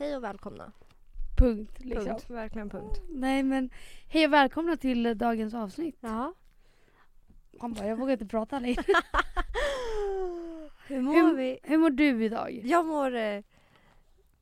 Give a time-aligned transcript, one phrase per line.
[0.00, 0.72] Hej och välkomna.
[1.38, 2.04] Punkt liksom.
[2.04, 2.30] Punkt.
[2.30, 3.00] Verkligen punkt.
[3.08, 3.70] Nej men
[4.08, 5.96] hej och välkomna till eh, dagens avsnitt.
[6.00, 6.34] Ja.
[7.60, 8.82] Han bara, jag vågar inte prata längre.
[10.86, 11.58] Hur mår Hur- vi?
[11.62, 12.60] Hur mår du idag?
[12.64, 13.14] Jag mår...
[13.14, 13.42] Eh,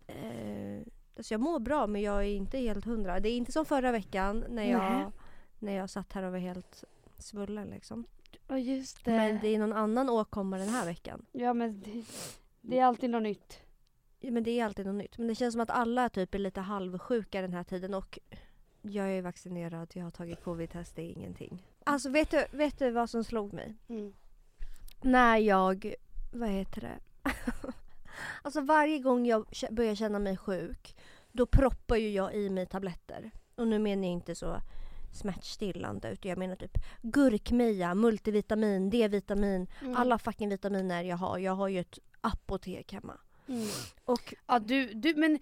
[0.07, 0.81] eh,
[1.17, 3.21] alltså jag mår bra men jag är inte helt hundra.
[3.21, 4.71] Det är inte som förra veckan när Nej.
[4.71, 5.13] jag,
[5.59, 6.85] när jag satt här och var helt
[7.19, 8.05] svullen liksom.
[8.49, 9.11] Ja just det.
[9.11, 11.27] Men det är någon annan åkomma den här veckan.
[11.33, 12.05] Ja men det,
[12.61, 13.68] det är alltid något nytt.
[14.21, 15.19] Ja, Men det är alltid något nytt.
[15.19, 18.19] Men det känns som att alla typ är lite halvsjuka den här tiden och
[18.83, 21.63] jag är vaccinerad, jag har tagit covid-test, det är ingenting.
[21.85, 23.75] Alltså vet du, vet du vad som slog mig?
[25.03, 25.95] När jag,
[26.33, 26.99] vad heter det?
[28.43, 30.97] alltså varje gång jag börjar känna mig sjuk
[31.33, 33.31] då proppar ju jag i mig tabletter.
[33.55, 34.61] Och nu menar jag inte så
[35.13, 39.97] smärtstillande utan jag menar typ gurkmeja, multivitamin, D-vitamin, Mm.
[39.97, 41.39] alla fucking vitaminer jag har.
[41.39, 43.19] Jag har ju ett apotek hemma.
[43.49, 43.67] Mm.
[44.05, 45.39] Och Ja du, du men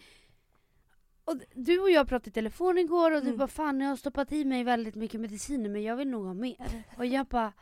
[1.24, 3.38] och du och jag pratade i telefon igår och du Mm.
[3.38, 6.34] bara fan jag har stoppat i mig väldigt mycket mediciner men jag vill nog ha
[6.34, 6.82] mer.
[6.98, 7.52] Och jag bara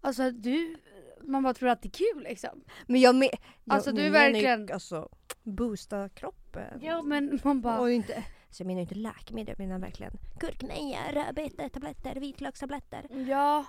[0.00, 0.76] alltså du,
[1.22, 2.64] man bara tror att det är kul liksom.
[2.86, 5.08] Men jag, me- jag Alltså, du är menar ju, verkligen- Alltså,
[5.42, 6.80] boosta kroppen.
[6.82, 10.98] Ja men man bara Och inte, alltså jag menar inte läkemedel, jag menar verkligen gurkmeja,
[11.12, 13.06] rödbetetabletter, vitlökstabletter.
[13.28, 13.64] ja.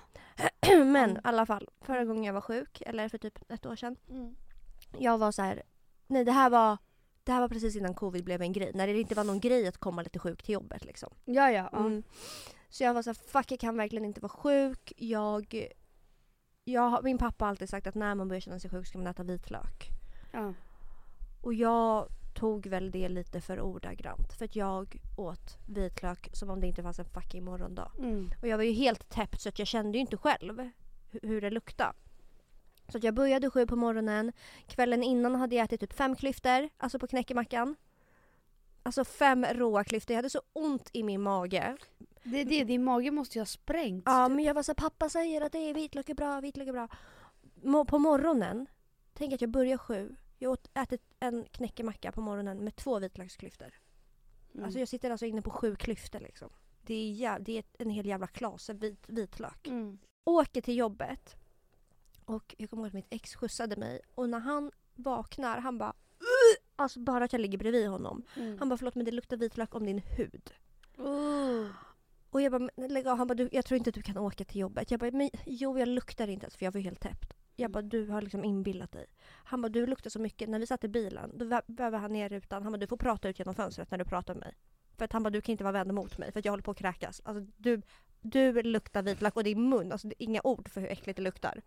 [0.86, 3.96] Men i alla fall, förra gången jag var sjuk, eller för typ ett år sedan.
[4.10, 4.34] Mm.
[4.98, 5.62] Jag var så här.
[6.10, 6.78] Nej det här var
[7.24, 8.70] det här var precis innan covid blev en grej.
[8.74, 11.10] När det inte var någon grej att komma lite sjuk till jobbet liksom.
[11.24, 11.68] Ja ja.
[11.72, 11.78] ja.
[11.78, 12.02] Mm.
[12.68, 14.92] Så jag var så här, fuck jag kan verkligen inte vara sjuk.
[14.96, 15.68] Jag,
[16.64, 19.06] jag, min pappa har alltid sagt att när man börjar känna sig sjuk ska man
[19.06, 19.88] äta vitlök.
[20.32, 20.54] ja.
[21.42, 24.32] Och jag tog väl det lite för ordagrant.
[24.32, 27.92] För att jag åt vitlök som om det inte fanns en fucking morgondag.
[27.98, 28.30] Mm.
[28.42, 30.58] Och jag var ju helt täppt så att jag kände ju inte själv
[31.10, 31.92] hu- hur det luktade.
[32.92, 34.32] Så jag började sju på morgonen.
[34.66, 37.76] Kvällen innan hade jag ätit typ fem klyftor, alltså på knäckemackan.
[38.82, 40.14] Alltså fem råa klyftor.
[40.14, 41.76] Jag hade så ont i min mage.
[42.22, 44.02] Det är det, din mage måste ju ha sprängts.
[44.06, 44.36] Ja, typ.
[44.36, 46.72] men jag var så här, pappa säger att det är vitlök är bra, vitlök är
[46.72, 46.88] bra.
[47.62, 48.66] Mo- på morgonen,
[49.14, 50.16] tänk att jag börjar sju.
[50.38, 53.74] Jag åt, ätit en knäckemacka på morgonen med två vitlöksklyftor.
[54.54, 54.64] Mm.
[54.64, 56.50] Alltså jag sitter alltså inne på sju klyftor liksom.
[56.82, 59.66] Det är, jä- det är en hel jävla klase vit, vitlök.
[59.66, 59.98] mm.
[60.24, 61.36] Åker till jobbet
[62.34, 65.92] och jag kommer ihåg att mitt ex skjutsade mig och när han vaknar han bara
[66.18, 68.22] "Ugh!" Alltså bara att jag ligger bredvid honom.
[68.36, 68.58] Mm.
[68.58, 70.50] Han bara förlåt men det luktar vitlök om din hud.
[70.98, 71.66] Oh.
[72.30, 74.44] Och jag bara, "Men lägg av." Han bara, jag tror inte att du kan åka
[74.44, 74.90] till jobbet.
[74.90, 77.34] Jag bara, men jo jag luktar inte ens för jag var helt täppt.
[77.56, 79.06] Jag bara, du har liksom inbillat dig.
[79.44, 80.48] Han bara, du luktar så mycket.
[80.48, 82.62] När vi satt i bilen, då vävde han ner rutan.
[82.62, 84.54] Han bara, du får prata ut genom fönstret när du pratar med mig.
[84.98, 86.62] För att han bara, du kan inte vara vänd mot mig för att jag håller
[86.62, 87.20] på att kräkas.
[87.24, 87.82] Alltså du,
[88.20, 91.62] du luktar vitlök och din mun, alltså inga ord för hur äckligt det luktar.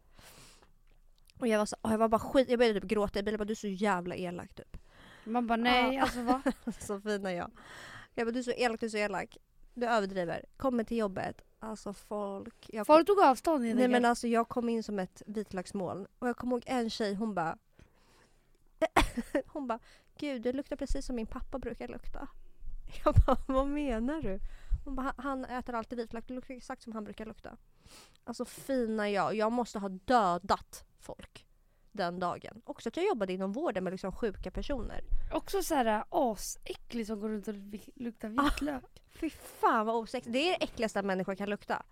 [1.44, 3.20] Och jag var, så, jag var bara skit, jag började typ gråta.
[3.20, 4.78] Jag bara, du är så jävla elak typ.
[5.24, 6.02] Man bara nej, Ja.
[6.02, 6.42] alltså va?
[6.80, 7.52] så fin är jag.
[8.14, 9.38] Jag bara, du är så elak, du är så elak.
[9.74, 10.46] Du överdriver.
[10.58, 11.42] Kommer till jobbet.
[11.60, 12.70] Alltså folk.
[12.74, 16.08] Jag Folk tog avstånd Nej men alltså jag kom in som ett vitlöksmoln.
[16.20, 17.58] Och jag kommer ihåg en tjej, hon bara...
[19.48, 19.80] hon bara,
[20.18, 22.28] gud du luktar precis som min pappa brukar lukta.
[23.06, 24.40] Jag bara, vad menar du?
[24.86, 27.58] Hon bara, "Han- han äter alltid vitlök, du luktar exakt som han brukar lukta.
[28.24, 31.46] Alltså fina jag, jag måste ha dödat folk
[31.92, 32.62] den dagen.
[32.66, 35.02] Också att jag jobbade inom vården med liksom sjuka personer.
[35.34, 37.56] Också såhär asäcklig som går runt och
[37.96, 38.44] luktar Ah.
[38.44, 38.84] vitlök.
[39.10, 40.34] Fy fan vad osexigt.
[40.34, 41.84] Det är det äckligaste en människa kan lukta.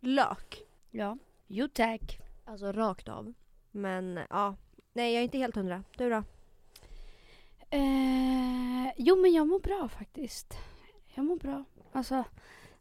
[0.00, 0.62] Lök.
[0.90, 1.18] Ja.
[1.46, 2.18] Jo tack.
[2.44, 3.34] Alltså rakt av.
[3.70, 4.56] Men ja,
[4.92, 5.84] nej jag är inte helt hundra.
[5.96, 6.22] Du då?
[7.70, 10.54] Eh, jo men jag mår bra faktiskt.
[11.14, 11.64] Jag mår bra.
[11.92, 12.24] Alltså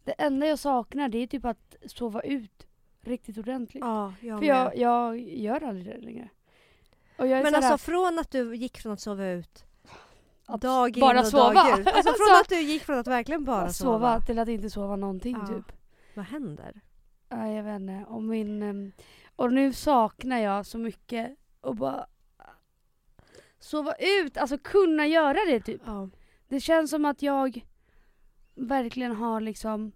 [0.03, 2.67] det enda jag saknar det är typ att sova ut
[3.09, 3.83] riktigt ordentligt.
[3.83, 6.29] Ja, jag För jag, jag gör aldrig det längre.
[7.17, 9.65] Men alltså från att du gick från att sova ut
[10.45, 11.53] Att dag in bara och sova.
[11.53, 11.87] dag ut.
[11.87, 13.91] Alltså från att du gick från att verkligen bara att sova.
[14.15, 15.47] sova till att inte sova någonting Ja.
[15.47, 15.71] typ.
[16.15, 16.81] Vad händer?
[17.29, 18.05] Ja, jag vet inte.
[18.07, 18.91] Och, min, ehm,
[19.35, 22.05] och nu saknar jag så mycket och bara
[23.59, 25.81] sova ut, alltså kunna göra det typ.
[25.85, 26.09] Ja.
[26.47, 27.65] Det känns som att jag
[28.55, 29.91] verkligen har liksom,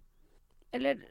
[0.70, 1.04] eller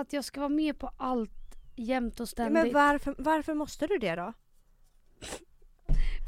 [0.00, 2.64] att jag ska vara med på allt jämt och ständigt.
[2.64, 4.32] Men varför, varför måste du det då?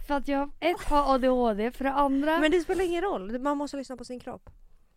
[0.07, 3.39] För att jag ett har ADHD, för det andra, Men det spelar ingen roll.
[3.39, 4.51] Man måste lyssna på sin kropp.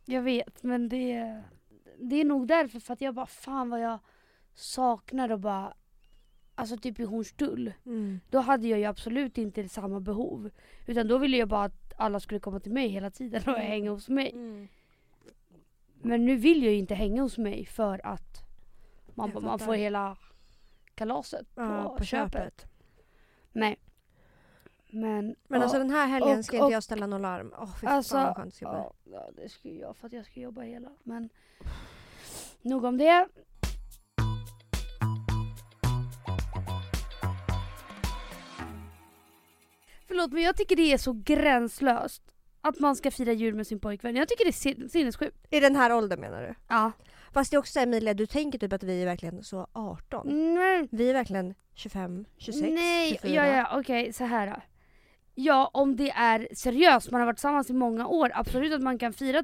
[0.05, 1.41] jag vet men det,
[1.99, 3.99] det är nog därför för att jag bara fan vad jag
[4.53, 5.73] saknar och bara
[6.55, 7.73] Alltså typ i Hornstull.
[8.29, 10.49] Då hade jag ju absolut inte samma behov.
[10.85, 13.61] Utan då ville jag bara att alla skulle komma till mig hela tiden och Mm.
[13.67, 14.31] hänga hos mig.
[14.31, 14.67] Mm.
[16.01, 18.42] Men nu vill jag ju inte hänga hos mig för att
[19.15, 20.17] man, man får hela
[20.95, 22.33] kalaset på, Ja, på köpet.
[22.33, 22.65] köpet.
[23.51, 23.79] Nej.
[24.89, 27.53] Men, Men alltså den här helgen och- ska inte och- jag ställa något larm.
[27.57, 28.69] Åh fy Alltså, fan vad skönt det ska
[29.03, 29.13] bli.
[29.13, 30.89] ja, det ska jag för att jag ska jobba hela.
[31.03, 31.29] Men
[32.61, 33.27] nog om det.
[40.07, 42.23] Förlåt men jag tycker det är så gränslöst
[42.61, 44.15] att man ska fira jul med sin pojkvän.
[44.15, 45.37] Jag tycker det är sin- sinnessjukt.
[45.49, 46.55] I den här åldern menar du?
[46.67, 46.91] Ja.
[47.33, 49.67] Fast det är också så här, Emilia, du tänker typ att vi är verkligen så
[49.73, 50.53] 18.
[50.53, 50.87] Nej.
[50.91, 53.47] Vi är verkligen 25, 26, Nej, 24.
[53.47, 54.47] ja, ja, okej så här.
[54.47, 54.61] då.
[55.35, 58.97] Ja, om det är seriöst, man har varit tillsammans i många år, absolut att man
[58.99, 59.43] kan fira.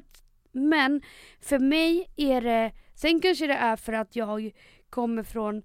[0.52, 1.02] Men
[1.40, 4.50] för mig är det, sen kanske det är för att jag
[4.90, 5.62] kommer från,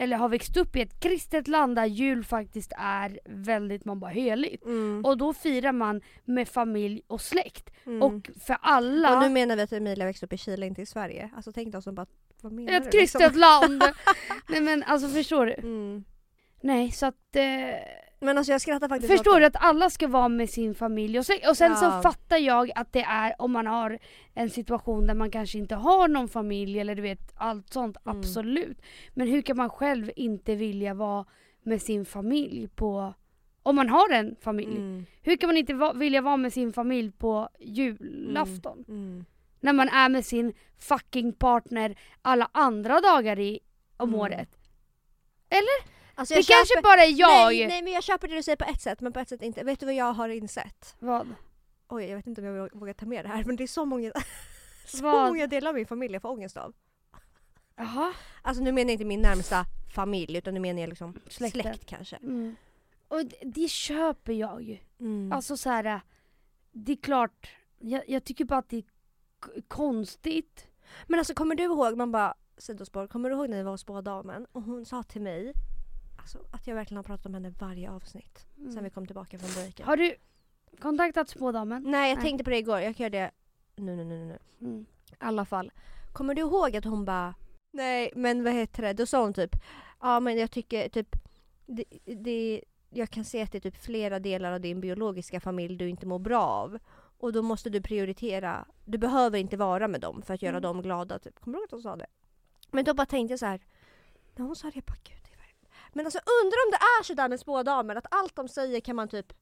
[0.00, 4.10] eller har växt upp i ett kristet land där jul faktiskt är väldigt, man bara
[4.10, 4.64] heligt.
[4.64, 5.04] Mm.
[5.04, 7.70] Och då firar man med familj och släkt.
[7.86, 8.02] Mm.
[8.02, 10.86] Och för alla, Och nu menar vi att Emilia växte upp i Chile, inte i
[10.86, 11.30] Sverige.
[11.36, 12.06] Alltså tänk dig som bara,
[12.40, 12.90] vad menar ett du?
[12.90, 13.40] kristet liksom?
[13.40, 13.82] land.
[14.48, 15.54] Nej men alltså förstår du?
[15.54, 16.04] Mm.
[16.60, 17.42] Nej så att eh,
[18.22, 21.18] Men alltså jag skrattar faktiskt Förstår åt du att alla ska vara med sin familj
[21.18, 22.02] och sen, och sen så Ja.
[22.02, 23.98] fattar jag att det är om man har
[24.34, 28.18] en situation där man kanske inte har någon familj eller du vet allt sånt, Mm.
[28.18, 28.82] absolut.
[29.14, 31.24] Men hur kan man själv inte vilja vara
[31.62, 33.14] med sin familj på,
[33.62, 34.76] om man har en familj.
[34.76, 35.06] Mm.
[35.22, 38.84] Hur kan man inte va, vilja vara med sin familj på julafton?
[38.88, 39.24] Mm.
[39.60, 43.60] När man är med sin fucking partner alla andra dagar i,
[43.96, 44.20] om Mm.
[44.20, 44.56] året.
[46.20, 47.46] Alltså Det jag kanske köper- bara är jag.
[47.56, 49.42] Nej, nej men jag köper det du säger på ett sätt men på ett sätt
[49.42, 49.64] inte.
[49.64, 50.96] Vet du vad jag har insett?
[50.98, 51.34] Vad?
[51.88, 53.84] Oj jag vet inte om jag vågar- ta med det här men det är så
[53.84, 54.12] många,
[54.86, 55.26] så Vad?
[55.28, 56.72] många delar av min familj jag får ångest av.
[57.76, 58.12] Jaha.
[58.42, 59.64] Alltså nu menar jag inte min närmsta
[59.94, 61.62] familj utan nu menar jag liksom Släkten.
[61.62, 62.16] släkt kanske.
[62.16, 62.56] Mm.
[63.08, 64.78] Och det, det köper jag ju.
[65.00, 65.32] Mm.
[65.32, 66.00] Alltså så här,
[66.72, 68.84] det är klart, jag, jag tycker bara att det är
[69.68, 70.66] konstigt.
[71.06, 73.80] Men alltså kommer du ihåg, man bara sidospår, kommer du ihåg när vi var hos
[73.80, 75.52] spådamen och hon sa till mig
[76.20, 79.50] alltså, att jag verkligen har pratat om henne varje avsnitt sen vi kom tillbaka från
[79.54, 79.86] breaken.
[79.86, 80.14] Har du
[80.80, 81.82] kontaktat spådamen?
[81.86, 82.24] Nej jag Nej.
[82.24, 83.30] tänkte på det igår, jag kan göra det
[83.82, 84.38] nu nu nu nu.
[84.60, 84.86] Mm.
[85.10, 85.72] I alla fall.
[86.12, 87.34] Kommer du ihåg att hon bara
[87.72, 89.56] Nej men vad heter det, då sa hon typ
[90.00, 91.16] Ja men jag tycker typ
[91.66, 95.76] det, det, Jag kan se att det är typ flera delar av din biologiska familj
[95.76, 96.78] du inte mår bra av.
[97.18, 98.66] Och då måste du prioritera.
[98.84, 100.62] Du behöver inte vara med dem för att göra Mm.
[100.62, 101.18] dem glada.
[101.18, 101.40] Typ.
[101.40, 102.06] Kommer du ihåg att hon sa det?
[102.70, 103.60] Men då bara tänkte jag så här.
[104.36, 105.19] När hon sa det, jag bara gud.
[105.92, 109.08] Men alltså undrar om det är sådär med spådamer att allt de säger kan man
[109.08, 109.32] typ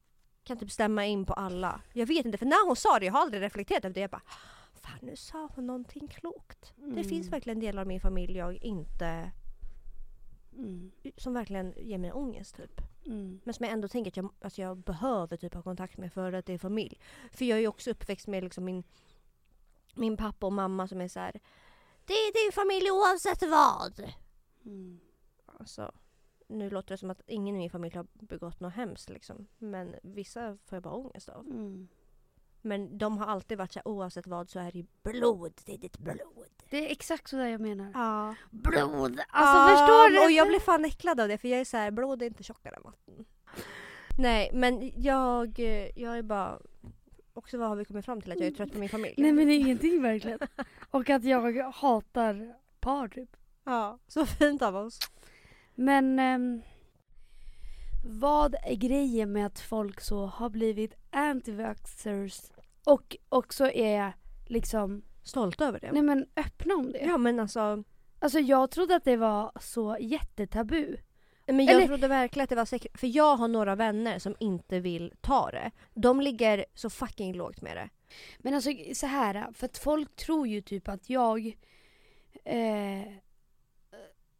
[0.45, 1.81] kan typ stämma in på alla.
[1.93, 4.00] Jag vet inte för när hon sa det, jag har aldrig reflekterat över det.
[4.00, 4.23] Jag bara
[4.83, 6.73] Fan nu sa hon någonting klokt.
[6.77, 7.05] Det Mm.
[7.05, 9.31] finns verkligen delar av min familj jag inte
[10.56, 10.91] Mm.
[11.17, 12.81] som verkligen ger mig ångest typ.
[13.06, 13.41] Mm.
[13.45, 16.33] Men som jag ändå tänker att jag, alltså jag behöver typ ha kontakt med för
[16.33, 17.00] att det är familj.
[17.33, 18.85] För jag är ju också uppväxt med liksom min,
[19.95, 21.41] min pappa och mamma som är så här.
[22.05, 24.12] Det är din familj oavsett vad.
[24.65, 25.00] Mm.
[25.47, 25.93] Alltså,
[26.49, 29.47] nu låter det som att ingen i min familj har begått något hemskt liksom.
[29.59, 31.47] Men vissa får jag bara ångest av.
[31.47, 31.89] Mm.
[32.62, 35.79] Men de har alltid varit så här, oavsett vad så är det blod, det är
[35.79, 36.49] ditt blod.
[36.71, 37.91] Det är exakt så där jag menar.
[37.95, 38.35] Ja.
[38.50, 39.21] Blod!
[39.29, 40.25] Alltså förstår du?
[40.25, 42.43] Och jag blir fan äcklad av det för jag är så här, blod är inte
[42.43, 43.25] tjockare än vatten.
[44.19, 45.59] Nej men jag,
[45.95, 46.59] jag är bara
[47.35, 48.33] också vad har vi kommit fram till?
[48.33, 49.15] Att jag är trött på min familj.
[49.19, 50.39] Nej men ingenting verkligen.
[50.91, 53.37] Och att jag hatar par typ.
[53.65, 54.99] Ja, så fint av oss.
[55.80, 56.62] Men ehm,
[58.04, 62.50] vad är grejen med att folk så har blivit anti-vaxxers
[62.84, 64.12] och också är
[64.46, 65.92] liksom, Stolt över det.
[65.92, 66.99] nej men öppna om det.
[66.99, 67.85] Ja men alltså,
[68.18, 70.97] Alltså jag trodde att det var så jättetabu.
[71.47, 72.99] men jag Eller- trodde verkligen att det var säkert.
[73.00, 75.70] För jag har några vänner som inte vill ta det.
[75.94, 77.88] De ligger så fucking lågt med det.
[78.38, 81.47] Men alltså så här, för att folk tror ju typ att jag
[82.44, 83.02] eh,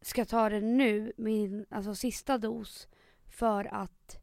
[0.01, 2.87] ska ta det nu, min alltså sista dos,
[3.27, 4.19] för att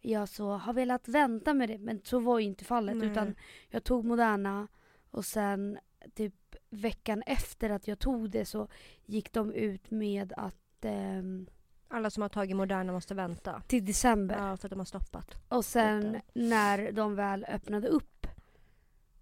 [0.00, 1.78] jag så har velat vänta med det.
[1.78, 3.08] Men så var ju inte fallet Nej.
[3.08, 3.34] utan
[3.68, 4.68] jag tog Moderna
[5.10, 5.78] och sen
[6.14, 6.34] typ
[6.70, 8.68] veckan efter att jag tog det så
[9.04, 11.46] gick de ut med att ehm,
[11.88, 13.62] Alla som har tagit Moderna måste vänta.
[13.66, 14.34] till december.
[14.48, 15.34] Ja, för att de har stoppat.
[15.48, 16.20] Och sen Vänta.
[16.32, 18.26] när de väl öppnade upp,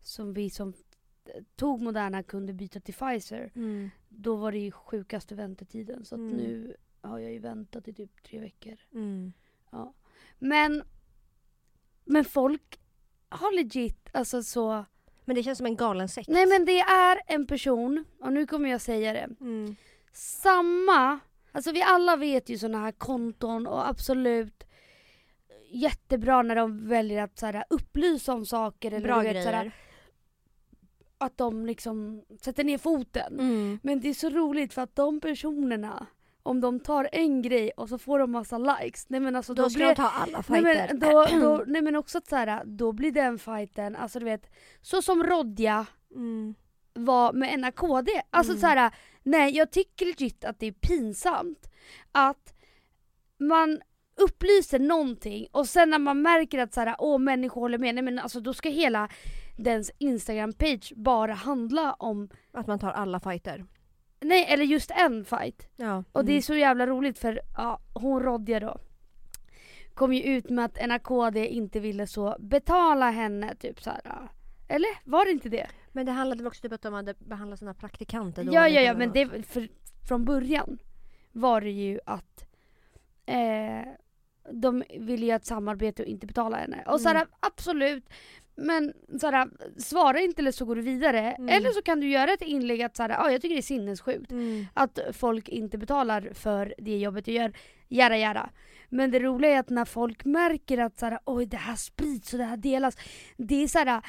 [0.00, 0.74] som vi som
[1.56, 3.50] tog Moderna kunde byta till Pfizer,
[4.08, 6.04] då var det ju sjukaste väntetiden.
[6.04, 6.36] Så Mm.
[6.36, 8.76] nu har jag ju väntat i typ tre veckor.
[8.94, 9.32] Mm.
[10.38, 10.82] Men,
[12.04, 12.80] men folk
[13.28, 14.84] har legit, alltså så...
[15.24, 16.28] Men det känns som en galen sekt.
[16.28, 19.28] Nej men det är en person, och nu kommer jag säga det.
[19.40, 19.76] Mm.
[20.12, 21.18] Samma,
[21.52, 24.64] alltså vi alla vet ju sådana här konton och absolut
[25.70, 28.92] jättebra när de väljer att så här, upplysa om saker.
[28.92, 29.72] Eller Bra vet, så här, grejer.
[31.22, 33.40] Att de liksom sätter ner foten.
[33.40, 33.78] Mm.
[33.82, 36.06] Men det är så roligt för att de personerna
[36.42, 39.08] om de tar en grej och så får de massa likes.
[39.08, 40.88] Nej men alltså då, då ska blir de ta alla Nej fighter.
[40.88, 44.24] men, då, då, nej men också att så här, då blir den fighten, alltså du
[44.24, 44.50] vet,
[44.80, 46.54] så som Rodja mm.
[46.94, 48.08] var med NAKD.
[48.30, 48.60] Alltså Mm.
[48.60, 51.70] så här, nej jag tycker legit att det är pinsamt
[52.12, 52.54] att
[53.38, 53.80] man
[54.16, 58.04] upplyser någonting och sen när man märker att så här, åh människor håller med, nej
[58.04, 59.08] men alltså då ska hela
[59.56, 63.64] dens instagram-page bara handla om, Att man tar alla fighter.
[64.20, 65.68] nej eller just en fight.
[65.76, 66.04] Ja.
[66.12, 66.42] Och det är mm.
[66.42, 68.78] så jävla roligt för ja, hon Rodja då
[69.94, 74.00] kom ju ut med att NAKD inte ville så betala henne typ så här.
[74.04, 74.28] ja.
[74.68, 75.66] Eller var det inte det?
[75.92, 78.80] Men det handlade väl också typ att de hade behandlat sina praktikanter Ja dåligt ja
[78.80, 79.68] ja eller men det, för,
[80.08, 80.78] från början
[81.32, 82.44] var det ju att
[83.26, 83.92] eh,
[84.50, 86.84] de ville göra ett samarbete och inte betala henne.
[86.86, 87.28] Och såhär Mm.
[87.40, 88.04] absolut,
[88.56, 89.48] men såhär,
[89.80, 91.20] svara inte eller så går du vidare.
[91.20, 91.48] Mm.
[91.48, 94.32] Eller så kan du göra ett inlägg att såhär, ah, jag tycker det är sinnessjukt
[94.32, 94.66] Mm.
[94.74, 97.52] att folk inte betalar för det jobbet du gör.
[97.88, 98.50] Jara jara.
[98.88, 102.38] Men det roliga är att när folk märker att såhär, oj det här sprids och
[102.38, 102.96] det här delas.
[103.36, 104.02] Det är såhär,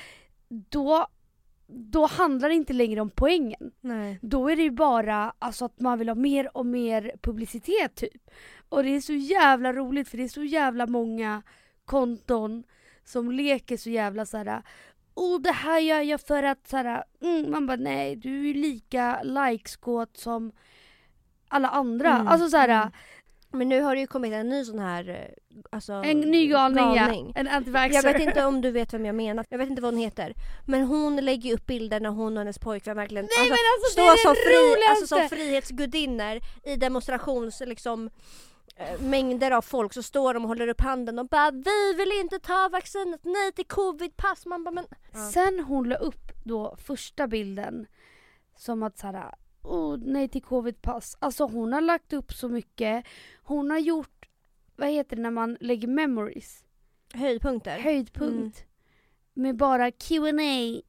[0.50, 1.08] då,
[1.68, 3.72] då handlar det inte längre om poängen.
[3.82, 4.20] Nej.
[4.22, 8.30] Då är det ju bara alltså, att man vill ha mer och mer publicitet typ.
[8.70, 11.42] Och det är så jävla roligt för det är så jävla många
[11.86, 12.64] konton
[13.06, 14.62] som leker så jävla såhär
[15.16, 19.24] Oh det här gör jag för att såhär, mm, man bara nej du är lika
[19.24, 20.52] likeskåt som
[21.48, 22.10] alla andra.
[22.10, 22.92] Mm, Alltså såhär, mm.
[23.52, 25.10] Men nu har det ju kommit en ny sån här...
[25.10, 27.32] eh, Alltså, en ny galning, galning.
[27.36, 27.42] ja.
[27.42, 28.04] En antivaxxer.
[28.08, 29.46] Jag vet inte om du vet vem jag menar.
[29.50, 30.34] Jag vet inte vad hon heter.
[30.66, 33.92] Men hon lägger upp bilder när hon och hennes pojkvän verkligen Nej men alltså det
[33.92, 38.10] står är som, det fri, alltså, som frihetsgudinnor i demonstrations liksom
[39.00, 42.40] mängder av folk så står de och håller upp handen och bara vi vill inte
[42.40, 44.46] ta vaccinet, nej till covidpass.
[44.46, 44.86] Man bara men...
[45.14, 45.20] Ja.
[45.20, 47.88] Sen hon la upp då första bilden
[48.56, 51.18] som att såhär, oh, nej till covidpass.
[51.20, 53.06] Alltså hon har lagt upp så mycket.
[53.44, 54.30] Hon har gjort,
[54.76, 56.64] vad heter det när man lägger memories?
[57.14, 57.80] Höjdpunkter.
[57.80, 58.66] Höjdpunkt.
[59.34, 60.82] Med bara Q&A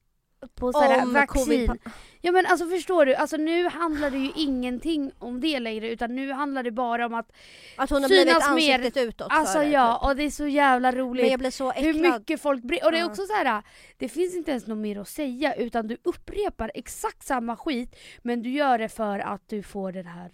[0.55, 1.79] på såhär Om vaccin.
[2.25, 6.15] Ja men alltså förstår du, alltså nu handlar det ju ingenting om det längre utan
[6.15, 7.33] nu handlar det bara om att
[7.77, 8.75] Att hon har blivit mer.
[8.75, 10.09] ansiktet utåt Alltså för det, ja, typ.
[10.09, 11.23] och det är så jävla roligt.
[11.23, 11.95] Men jag blir så äcklad.
[11.97, 13.63] Hur mycket folk bryr Och det är också så här.
[13.99, 18.43] det finns inte ens något mer att säga utan du upprepar exakt samma skit men
[18.43, 20.31] du gör det för att du får den här,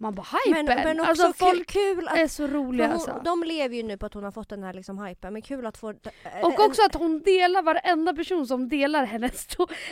[0.00, 0.64] man bara hypen.
[0.66, 3.10] men, men också alltså kul, folk kul att är så roliga För alltså.
[3.10, 5.42] hon, de lever ju nu på att hon har fått den här liksom hypen, men
[5.42, 5.90] kul att få...
[5.90, 9.46] eh, Och också att hon delar varenda person som delar hennes,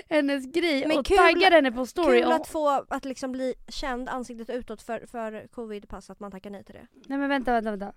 [0.09, 2.19] hennes grej Men och kul- taggar henne på story.
[2.21, 6.31] Kul och, att få att liksom bli känd ansiktet utåt för, för covidpass, att man
[6.31, 6.87] tackar nej till det.
[6.93, 7.93] Nej men vänta, vänta, vänta.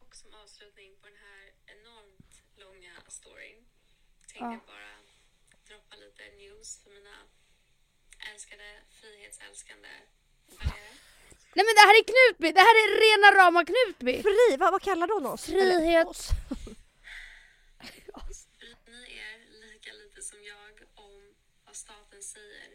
[0.00, 1.42] Och som avslutning på den här
[1.74, 3.58] enormt långa storyn
[4.26, 4.52] tänkte Ja.
[4.52, 4.92] jag bara
[5.68, 7.16] droppa lite news för mina
[8.32, 8.68] älskade,
[9.00, 9.88] frihetsälskande.
[11.54, 14.22] Nej men det här är Knutby, det här är rena rama Knutby!
[14.22, 15.44] Fri, vad, vad kallar hon oss?
[15.44, 16.06] Frihet.
[16.06, 16.28] Oss?
[18.58, 21.34] Bryr ni er lika lite som jag om
[21.66, 22.70] vad staten säger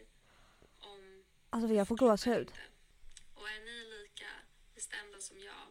[0.80, 2.52] om Alltså jag får gåshud.
[3.34, 4.30] Och är ni lika
[4.74, 5.64] bestämda som jag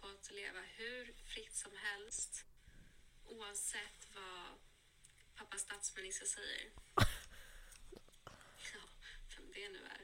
[0.00, 2.44] på att leva hur fritt som helst
[3.26, 4.58] oavsett vad
[5.38, 6.70] pappa statsminister säger?
[8.74, 8.80] Ja,
[9.36, 10.00] vem det nu är.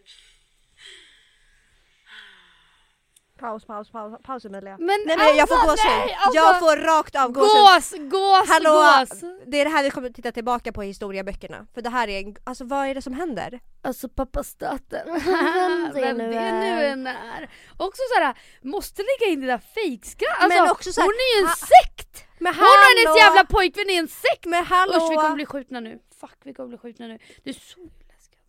[3.40, 4.76] Paus, paus, paus, paus Emilia.
[4.78, 5.90] Men nej men jag får alltså, gåshud.
[5.90, 8.10] nej, alltså, jag får rakt av gåshud.
[8.10, 8.70] Gås, gås, Hallå!
[8.72, 9.20] gås!
[9.46, 11.66] Det är det här vi kommer titta tillbaka på i historieböckerna.
[11.74, 13.60] För det här är, en- alltså vad är det som händer?
[13.82, 15.06] Alltså pappa staten.
[15.24, 16.52] Vem det Vem nu det är.
[16.76, 17.50] nu än är.
[17.76, 20.42] Också såhär, måste lägga in det där fejkskrattet.
[20.42, 22.24] Alltså, Men också så här, hon är ju en ha- sekt!
[22.38, 22.68] Men Hon och
[23.04, 24.44] hennes jävla pojkvän är en sekt!
[24.46, 24.96] Men hallå!
[24.96, 25.98] Usch vi kommer bli skjutna nu.
[26.20, 27.18] Fuck vi kommer bli skjutna nu.
[27.44, 28.40] Det är så läskigt.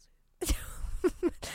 [0.42, 0.56] alltså.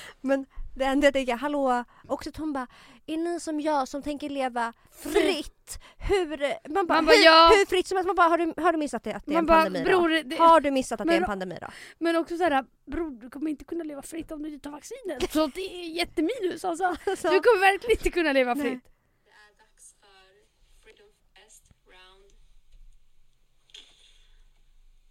[0.21, 2.67] Men det enda jag tänker, hallå, också att hon bara,
[3.07, 5.79] är ni som jag som tänker leva fritt?
[5.99, 6.29] Hur,
[6.75, 7.51] man bara, Man bara, hur, ja.
[7.59, 8.07] hur fritt som helst?
[8.07, 9.85] Man bara, har du, har du missat det, att det är Man en bara, pandemi
[9.85, 11.67] bror, det- Har du missat att det är en Men- pandemi då?
[11.99, 15.33] Men också såhär, bror du kommer inte kunna leva fritt om du inte tar vaccinet.
[15.33, 16.97] Så det är jätteminus alltså.
[17.17, 18.63] Så- Du kommer verkligen inte kunna leva Nej.
[18.71, 18.85] fritt.
[19.25, 20.25] Det är dags för
[20.83, 22.31] Freedom Fest Round.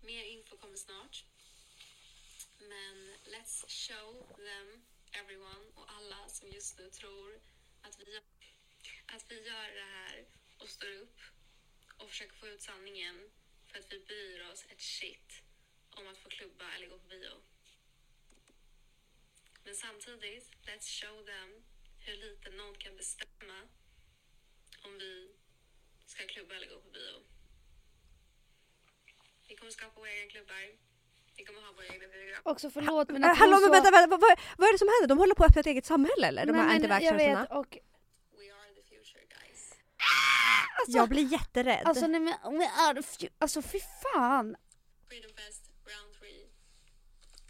[0.02, 1.26] Mer info kommer snart.
[2.60, 2.96] Men
[3.34, 4.79] let's show them,
[5.12, 7.42] everyone och alla som just nu tror
[7.82, 8.20] att vi,
[9.06, 10.26] att vi gör det här
[10.58, 11.20] och står upp
[11.98, 13.32] och försöker få ut sanningen
[13.68, 15.44] för att vi bryr oss ett shit
[15.90, 17.42] om att få klubba eller gå på bio.
[19.64, 21.64] Men samtidigt, let's show them
[22.00, 23.68] hur lite någon kan bestämma
[24.84, 25.36] om vi
[26.06, 27.24] ska klubba eller gå på bio.
[29.48, 30.89] Vi kommer skapa våra egna klubbar.
[31.40, 32.52] Vi kommer ha våra egna biografer.
[32.52, 34.22] Också förlåt men att hallå hon men vänta, vänta vad,
[34.58, 35.08] vad är det som händer?
[35.08, 36.46] De håller på att öppna ett eget samhälle eller?
[36.46, 37.24] De Nej, här men antivaxxersarna?
[37.24, 37.72] Jag vet och
[38.40, 39.62] We are the future guys.
[40.80, 41.82] alltså, Jag blir jätterädd.
[41.86, 44.56] alltså nej men we are the alltså fy fan.
[45.10, 46.42] Freedom Fest round three.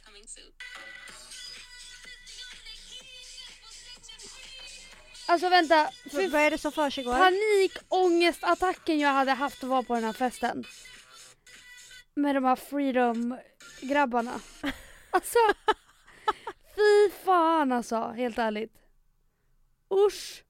[0.05, 0.51] Coming soon.
[5.27, 7.13] Alltså vänta, fy vad är det som försiggår?
[7.17, 10.63] panikångestattacken jag hade haft att vara på den här festen.
[12.15, 12.55] Med de här
[13.79, 14.39] freedom-grabbarna.
[15.11, 15.37] Alltså,
[16.75, 18.73] fy fan alltså, helt ärligt.
[20.07, 20.43] Usch.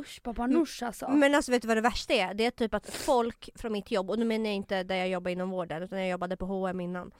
[0.00, 1.08] Usch babanush alltså.
[1.08, 2.34] Men alltså vet du vad det värsta är?
[2.34, 5.08] Det är typ att folk från mitt jobb, och nu menar jag inte där jag
[5.08, 7.12] jobbar inom vården utan jag jobbade på H&M innan.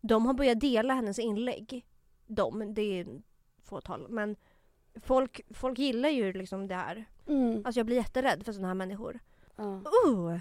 [0.00, 1.86] De har börjat dela hennes inlägg.
[2.26, 3.06] De, det är
[3.62, 4.06] fåtal.
[4.08, 4.36] Men
[5.02, 7.04] folk, folk gillar ju liksom det här.
[7.28, 7.62] Mm.
[7.66, 9.18] Alltså jag blir jätterädd för sådana här människor.
[9.56, 9.82] Ja.
[10.06, 10.38] Uh!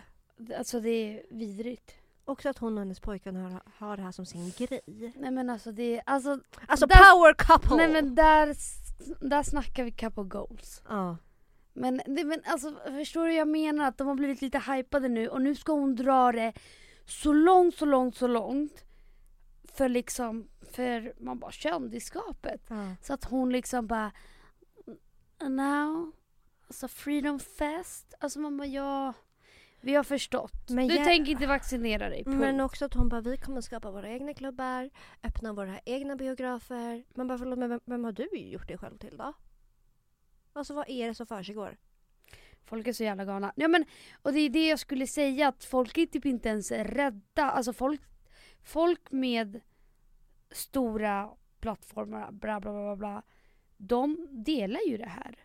[0.57, 2.00] Alltså det är vidrigt.
[2.31, 4.81] Också att hon och hennes pojkvän har, har det här som sin grej.
[5.15, 7.75] Nej men alltså det är, alltså, Alltså Där- power couple!
[7.77, 8.47] nej men där,
[9.29, 10.81] där snackar vi couple goals.
[10.89, 11.17] Ja.
[11.73, 13.87] Men, det, men alltså förstår du jag menar?
[13.87, 16.53] Att de har blivit lite hypade nu och nu ska hon dra det
[17.05, 18.83] så långt, så långt, så långt.
[19.73, 22.61] För liksom, för man bara kändisskapet.
[22.67, 22.95] Ja.
[23.01, 24.11] Så att hon liksom bara
[25.41, 26.11] now,
[26.67, 28.13] alltså freedom fest.
[28.19, 29.13] Alltså man bara ja,
[29.81, 30.69] vi har förstått.
[30.69, 32.39] Men du jag- tänker inte vaccinera dig, punkt.
[32.39, 34.89] Men också att hon bara, vi kommer skapa våra egna klubbar,
[35.23, 37.03] öppna våra egna biografer.
[37.15, 39.33] Man bara, förlåt men vem, vem har du gjort det själv till då?
[40.53, 41.77] Alltså vad är det som försiggår?
[42.63, 43.53] Folk är så jävla galna.
[43.55, 43.85] Ja, men,
[44.21, 47.43] och det är det jag skulle säga, att folk är typ inte ens rädda.
[47.51, 48.01] Alltså folk,
[48.63, 49.61] folk med
[50.51, 53.23] stora plattformar, bla bla bla bla, bla
[53.77, 55.35] de delar ju det här.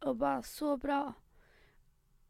[0.00, 1.12] Och bara så bra.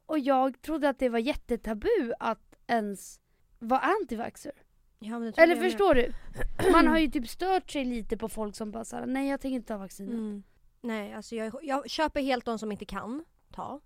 [0.07, 3.21] Och jag trodde att det var jättetabu att ens
[3.59, 4.53] vara antivaxxer.
[4.99, 5.71] Ja, Eller jag med.
[5.71, 6.13] förstår du?
[6.73, 9.57] Man har ju typ stört sig lite på folk som bara såhär, nej jag tänker
[9.57, 10.13] inte ta vaccinet.
[10.15, 10.43] Mm.
[10.81, 13.81] Nej, alltså jag, jag köper helt de som inte kan ta.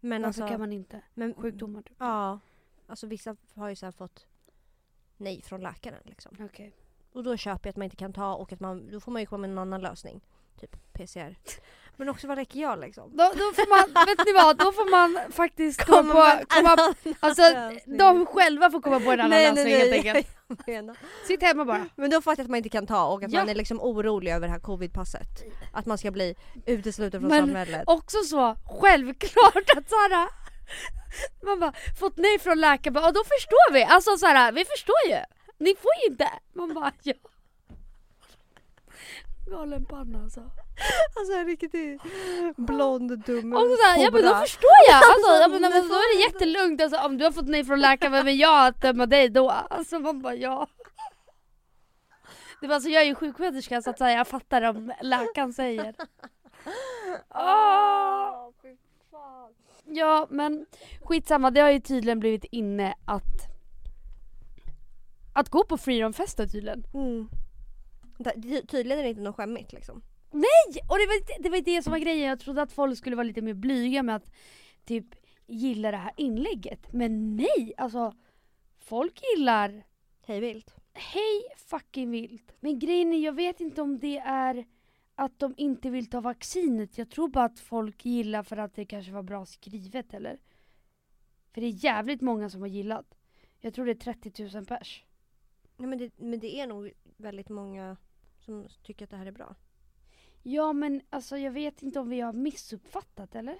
[0.00, 1.02] Men Varför alltså, kan man inte?
[1.14, 1.96] men, Sjukdomar typ.
[1.98, 2.38] Ja.
[2.86, 4.26] Alltså vissa har ju så fått
[5.16, 6.36] nej från läkaren liksom.
[6.40, 6.72] Okej.
[7.12, 9.22] Och då köper jag att man inte kan ta och att man, då får man
[9.22, 10.20] ju komma med en annan lösning.
[10.60, 11.36] Typ PCR.
[11.96, 13.16] Men också vad räcker jag liksom?
[13.16, 14.56] Då, då får man, vet ni vad?
[14.58, 17.96] Då får man faktiskt Komma på, komma, annan alltså lösning.
[17.96, 20.26] de själva får komma på en annan lösning helt enkelt.
[20.48, 20.96] jag menar.
[21.26, 21.86] Sitt hemma bara.
[21.96, 23.40] Men då fattar jag att man inte kan ta och att Ja.
[23.40, 25.28] man är liksom orolig över det här covidpasset.
[25.72, 26.34] Att man ska bli
[26.66, 27.82] utesluten från Men- samhället.
[27.86, 30.28] Också så självklart att såhär
[31.44, 33.84] man bara fått nej från läkaren, bara, då förstår vi.
[33.84, 35.16] Alltså såhär, vi förstår ju.
[35.58, 36.28] Ni får ju inte.
[36.54, 37.14] Man bara ja.
[39.50, 40.40] Galen panna alltså.
[41.18, 42.00] Alltså en riktig
[42.56, 44.96] blond dum Och så såhär, ja men då förstår jag.
[45.12, 46.82] Alltså, ja, men, men, då är det jättelugnt.
[46.82, 49.50] Alltså, om du har fått nej från läkaren, vem är jag att döma dig då?
[49.50, 50.66] Alltså man bara ja.
[52.60, 55.94] Det var alltså, jag är ju sjuksköterska så att säga, jag fattar om läkaren säger.
[57.34, 58.50] Åh!
[59.84, 60.66] Ja men
[61.02, 63.50] skitsamma, det har ju tydligen blivit inne att
[65.32, 66.84] att gå på freedomfester tydligen.
[66.94, 67.28] Mm.
[68.68, 70.02] Tydligen är det inte något skämmigt liksom.
[70.30, 70.82] Nej!
[70.88, 73.24] Och det var, det var det som var grejen, jag trodde att folk skulle vara
[73.24, 74.32] lite mer blyga med att
[74.84, 75.06] typ
[75.46, 76.92] gilla det här inlägget.
[76.92, 77.72] Men nej!
[77.76, 78.14] Alltså
[78.78, 79.84] folk gillar
[80.26, 80.74] Hej vilt.
[80.92, 82.52] hej fucking vilt.
[82.60, 84.66] Men grejen är, jag vet inte om det är
[85.14, 86.98] att de inte vill ta vaccinet.
[86.98, 90.38] Jag tror bara att folk gillar för att det kanske var bra skrivet eller?
[91.52, 93.14] För det är jävligt många som har gillat.
[93.60, 95.04] Jag tror det är 30 000 pers.
[95.76, 97.96] Nej, men, det, men det är nog väldigt många
[98.50, 99.54] som tycker att det här är bra.
[100.42, 103.58] Ja men alltså jag vet inte om vi har missuppfattat eller?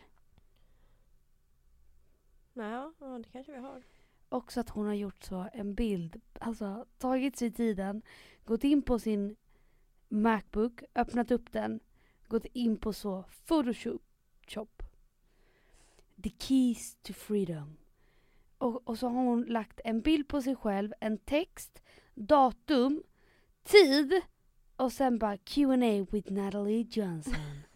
[2.53, 3.83] Nej, ja, det kanske vi har.
[4.29, 8.03] Också att hon har gjort så en bild, alltså tagit sig tiden,
[8.45, 9.37] gått in på sin
[10.09, 11.81] Macbook, öppnat upp den,
[12.29, 14.03] gått in på så Photoshop.
[14.47, 14.83] Shop.
[16.23, 17.77] The keys to freedom.
[18.59, 21.83] Och, och så har hon lagt en bild på sig själv, en text,
[22.15, 23.03] datum,
[23.63, 24.23] tid
[24.81, 27.35] och sen bara Q&A with Natalie Johnson.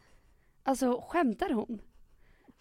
[0.63, 1.81] alltså skämtar hon?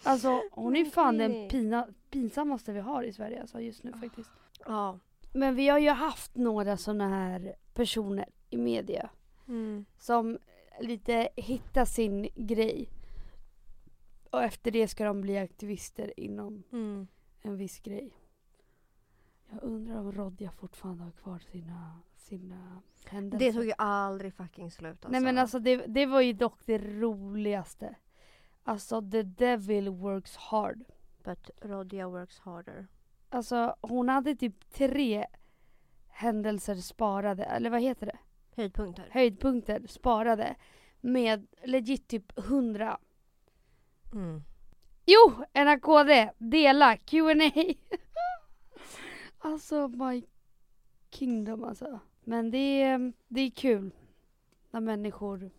[0.03, 4.29] Alltså hon är fan den pina, pinsammaste vi har i Sverige alltså, just nu faktiskt.
[4.65, 4.99] Ja.
[5.34, 9.10] Men vi har ju haft några sådana här personer i media
[9.47, 9.86] Mm.
[9.99, 10.38] som
[10.82, 12.89] lite hittar sin grej.
[14.32, 17.08] Och efter det ska de bli aktivister inom Mm.
[17.41, 18.13] en viss grej.
[19.51, 23.45] Jag undrar om Rodja fortfarande har kvar sina, sina händelser.
[23.45, 25.09] Det tog ju aldrig fucking slut alltså.
[25.09, 27.95] Nej men alltså det, det var ju dock det roligaste.
[28.63, 30.83] Alltså the devil works hard.
[31.23, 32.88] But Rodja works harder.
[33.29, 35.25] Alltså hon hade typ tre
[36.09, 38.17] händelser sparade, eller vad heter det?
[38.55, 39.09] Höjdpunkter.
[39.12, 40.55] Höjdpunkter sparade
[41.01, 42.97] med legit typ 100.
[44.13, 44.43] Mm.
[45.05, 45.45] Jo!
[45.53, 46.29] NAKD!
[46.38, 46.97] Dela!
[46.97, 47.51] Q&A
[49.38, 50.23] Alltså my
[51.09, 51.99] kingdom alltså.
[52.23, 53.91] Men det är, det är kul
[54.71, 55.51] när människor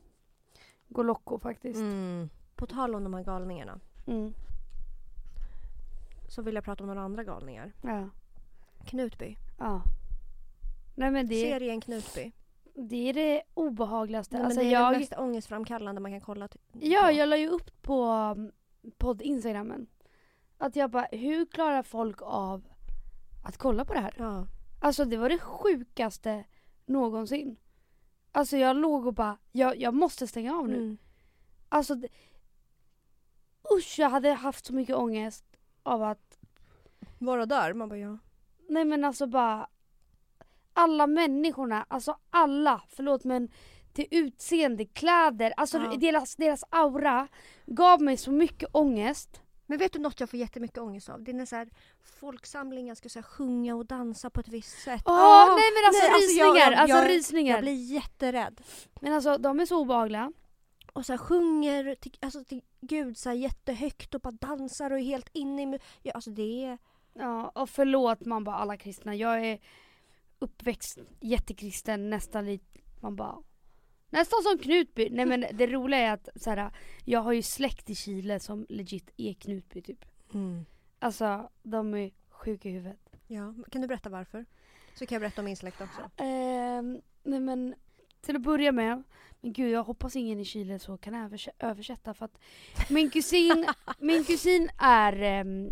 [0.89, 1.81] går loco faktiskt.
[1.81, 2.29] Mm.
[2.57, 4.35] På tal om de här galningarna Mm.
[6.29, 7.73] så vill jag prata om några andra galningar.
[7.83, 8.09] Ja.
[8.87, 9.37] Knutby.
[9.59, 9.83] ja.
[10.95, 12.33] Nej men det, Serien Knutby.
[12.75, 14.37] det är det obehagligaste.
[14.37, 16.61] Nej, alltså men det är jag, det mest ångestframkallande man kan kolla till.
[16.73, 17.13] Ja, på.
[17.13, 18.05] jag la ju upp på
[18.37, 18.53] um,
[18.99, 19.87] podd instagrammen.
[20.59, 22.65] Att jag bara, hur klarar folk av
[23.45, 24.15] att kolla på det här?
[24.19, 24.47] Ja.
[24.81, 26.45] Alltså det var det sjukaste
[26.87, 27.57] någonsin.
[28.33, 30.77] Alltså jag låg och bara, jag, jag måste stänga av nu.
[30.77, 30.99] Mm.
[31.69, 31.95] Alltså
[33.77, 35.45] usch jag hade haft så mycket ångest
[35.83, 36.39] av att,
[37.19, 37.75] Vara där?
[37.75, 38.19] Man bara ja.
[38.69, 39.69] nej men alltså bara
[40.73, 43.49] alla människorna, alltså alla, förlåt men
[43.93, 45.97] till utseende, kläder, alltså Ja.
[45.97, 47.29] deras, deras aura
[47.67, 49.41] gav mig så mycket ångest.
[49.67, 51.23] Men vet du något jag får jättemycket ångest av?
[51.23, 51.69] Det är när så här,
[52.21, 55.03] folksamlingar ska så här, sjunga och dansa på ett visst sätt.
[55.07, 55.47] Åh, Ah!
[55.57, 57.55] nej men alltså nej, alltså, rysningar, jag- jag- alltså jag- rysningar.
[57.55, 58.61] Jag blir jätterädd.
[59.01, 60.33] Men alltså de är så obehagliga.
[60.93, 64.99] Och så här, sjunger till, alltså, till Gud så här, jättehögt och bara dansar och
[64.99, 65.79] är helt inne i...
[66.03, 66.79] Ja, alltså det är...
[67.15, 69.15] Ja, och förlåt man bara alla kristna.
[69.15, 69.59] Jag är
[70.39, 73.37] uppväxt jättekristen, nästan lite, man bara
[74.15, 75.09] Nästan som Knutby.
[75.13, 76.71] Nej men det roliga är att så här,
[77.05, 80.05] jag har ju släkt i Chile som legit är Knutby typ.
[80.99, 82.99] Alltså de är sjuka i huvudet.
[83.27, 84.45] Ja, kan du berätta varför?
[84.95, 86.11] Så kan jag berätta om min släkt också.
[86.17, 87.75] Ehm, nej men
[88.21, 89.03] till att börja med,
[89.41, 92.39] men gud jag hoppas ingen i Chile så kan överse- översätta för att
[92.91, 93.67] min kusin,
[93.99, 95.71] min kusin är um,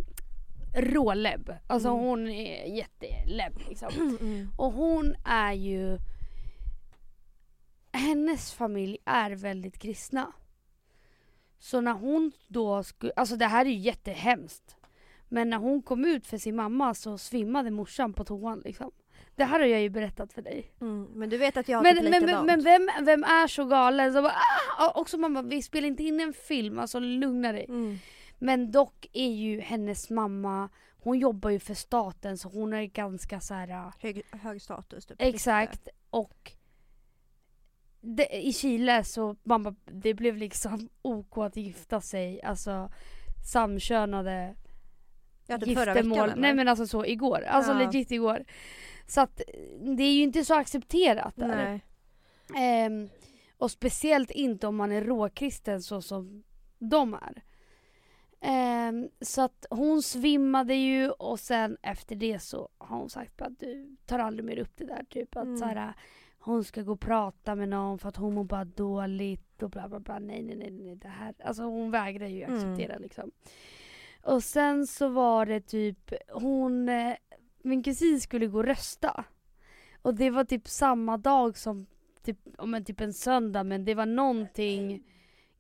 [0.75, 1.53] rålebb.
[1.67, 2.01] Alltså Mm.
[2.01, 3.89] hon är jättelebb liksom.
[4.21, 4.49] Mm.
[4.57, 5.99] Och hon är ju...
[7.93, 10.33] Hennes familj är väldigt kristna.
[11.59, 13.13] Så när hon då skulle...
[13.17, 14.77] Alltså det här är ju jättehemskt.
[15.29, 18.91] Men när hon kom ut för sin mamma så svimmade morsan på toan liksom.
[19.37, 20.73] Det här har jag ju berättat för dig.
[20.81, 21.05] Mm.
[21.05, 24.13] Men du vet att jag har Men, men, men, men vem, vem är så galen?
[24.13, 24.35] Så bara,
[24.79, 24.93] ah!
[24.95, 27.65] Också bara, vi spelar inte in en film, alltså lugna dig.
[27.69, 27.99] Mm.
[28.39, 30.69] Men dock är ju hennes mamma,
[31.03, 33.71] hon jobbar ju för staten så hon är ganska så här.
[33.71, 35.17] ah, Hög, hög status typ.
[35.21, 35.89] Exakt.
[36.11, 36.53] Och
[38.05, 42.43] det, i Chile så mamma, det blev liksom OK att gifta sig.
[42.43, 42.91] Alltså
[43.53, 44.55] samkönade
[45.47, 46.31] Ja, typ förra veckan giftermål.
[46.31, 46.43] eller?
[46.43, 47.43] Nej men alltså så igår.
[47.43, 47.79] Alltså Ja.
[47.79, 48.45] legit igår.
[49.07, 49.41] Så att
[49.97, 51.81] det är ju inte så accepterat där.
[52.57, 53.09] Ehm,
[53.59, 56.43] och speciellt inte om man är råkristen så som
[56.79, 57.43] de är.
[58.41, 63.59] Ehm, så att hon svimmade ju och sen efter det så har hon sagt att
[63.61, 65.05] du tar aldrig mer upp det där.
[65.11, 65.59] Typ att Mm.
[65.59, 65.93] så här,
[66.45, 69.89] hon ska gå och prata med någon för att hon mår bara dåligt och bla
[69.89, 70.19] bla bla.
[70.19, 71.35] Nej nej nej, nej det här.
[71.45, 72.55] Alltså hon vägrar ju Mm.
[72.57, 73.31] acceptera liksom.
[74.23, 77.15] Och sen så var det typ, hon, eh,
[77.63, 79.25] min kusin skulle gå och rösta.
[80.03, 81.87] Och det var typ samma dag som,
[82.23, 85.03] typ, om en, typ en söndag men det var någonting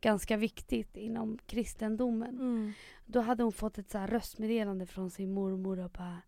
[0.00, 2.34] ganska viktigt inom kristendomen.
[2.40, 2.72] Mm.
[3.06, 6.18] Då hade hon fått ett så röstmeddelande från sin mormor och bara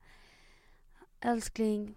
[1.20, 1.94] Älskling,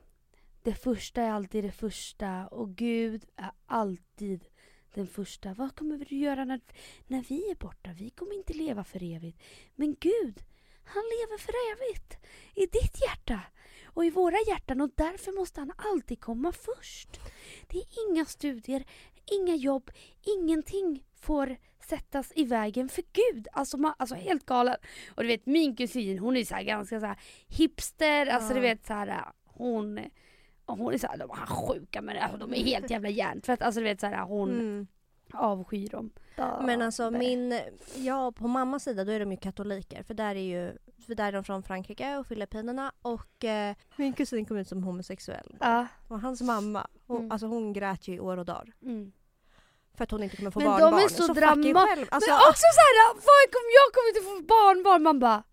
[0.67, 4.45] det första är alltid det första och Gud är alltid
[4.93, 5.53] den första.
[5.53, 6.61] Vad kommer du göra när,
[7.07, 7.89] när vi är borta?
[7.97, 9.41] Vi kommer inte leva för evigt.
[9.75, 10.43] Men Gud,
[10.83, 12.17] han lever för evigt.
[12.55, 13.41] I ditt hjärta
[13.85, 17.19] och i våra hjärtan och därför måste han alltid komma först.
[17.67, 18.83] Det är inga studier,
[19.31, 19.91] inga jobb,
[20.37, 21.57] ingenting får
[21.89, 23.47] sättas i vägen för Gud.
[23.51, 24.77] Alltså, man, alltså helt galen.
[25.15, 27.15] Och du vet min kusin hon är så ganska så
[27.47, 28.55] hipster, alltså Ja.
[28.55, 29.99] du vet så här hon
[30.67, 33.61] hon är såhär, de är sjuka men alltså, de är helt jävla hjärntvätt.
[33.61, 34.87] Alltså du vet såhär hon Mm.
[35.33, 36.09] avskyr dem.
[36.65, 37.59] Men alltså min,
[37.95, 41.27] ja på mammas sida då är de ju katoliker för där är ju, för där
[41.27, 45.55] är de från Frankrike och Filippinerna och eh, min kusin kom ut som homosexuell.
[45.59, 45.87] Ja.
[46.07, 47.31] Och hans mamma, hon, Mm.
[47.31, 48.73] alltså hon grät ju i år och dagar.
[48.81, 49.11] Mm.
[49.93, 51.03] För att hon inte kommer få Men de barnbarn.
[51.03, 51.33] är så fucking
[51.73, 52.05] drama- själv.
[52.11, 52.93] Alltså, men också såhär,
[53.79, 55.03] jag kommer inte få barnbarn?
[55.03, 55.43] Man bara,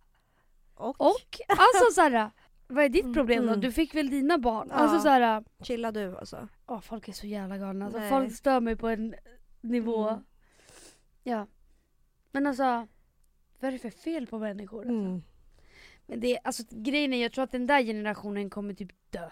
[0.75, 1.41] och, och?
[1.49, 2.31] Alltså såhär,
[2.67, 3.49] vad är ditt Mm, problem då?
[3.49, 3.61] mm.
[3.61, 4.67] Du fick väl dina barn?
[4.71, 4.75] Ja.
[4.77, 6.49] Alltså såhär, chilla du alltså.
[6.67, 7.85] åh folk är så jävla galna.
[7.85, 8.11] Alltså, Nej.
[8.11, 9.15] folk stör mig på en
[9.61, 10.09] nivå.
[10.09, 10.25] Mm.
[11.23, 11.47] Ja.
[12.33, 12.87] Men alltså,
[13.61, 14.79] vad är det för fel på människor?
[14.81, 14.93] Alltså?
[14.95, 15.23] Mm.
[16.07, 19.31] Men det, är- alltså grejen är, jag tror att den där generationen kommer typ dö.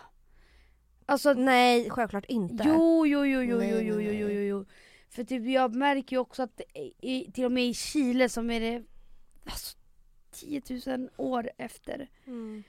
[1.06, 2.64] Alltså Nej, självklart inte.
[2.66, 4.64] Jo, jo, jo, jo, Nej, jo, jo, jo, jo, jo.
[5.08, 6.60] För typ jag märker ju också att
[7.00, 8.82] i, till och med i Chile som är det
[9.44, 9.78] alltså,
[10.30, 12.08] 10 000 år efter.
[12.26, 12.62] Mm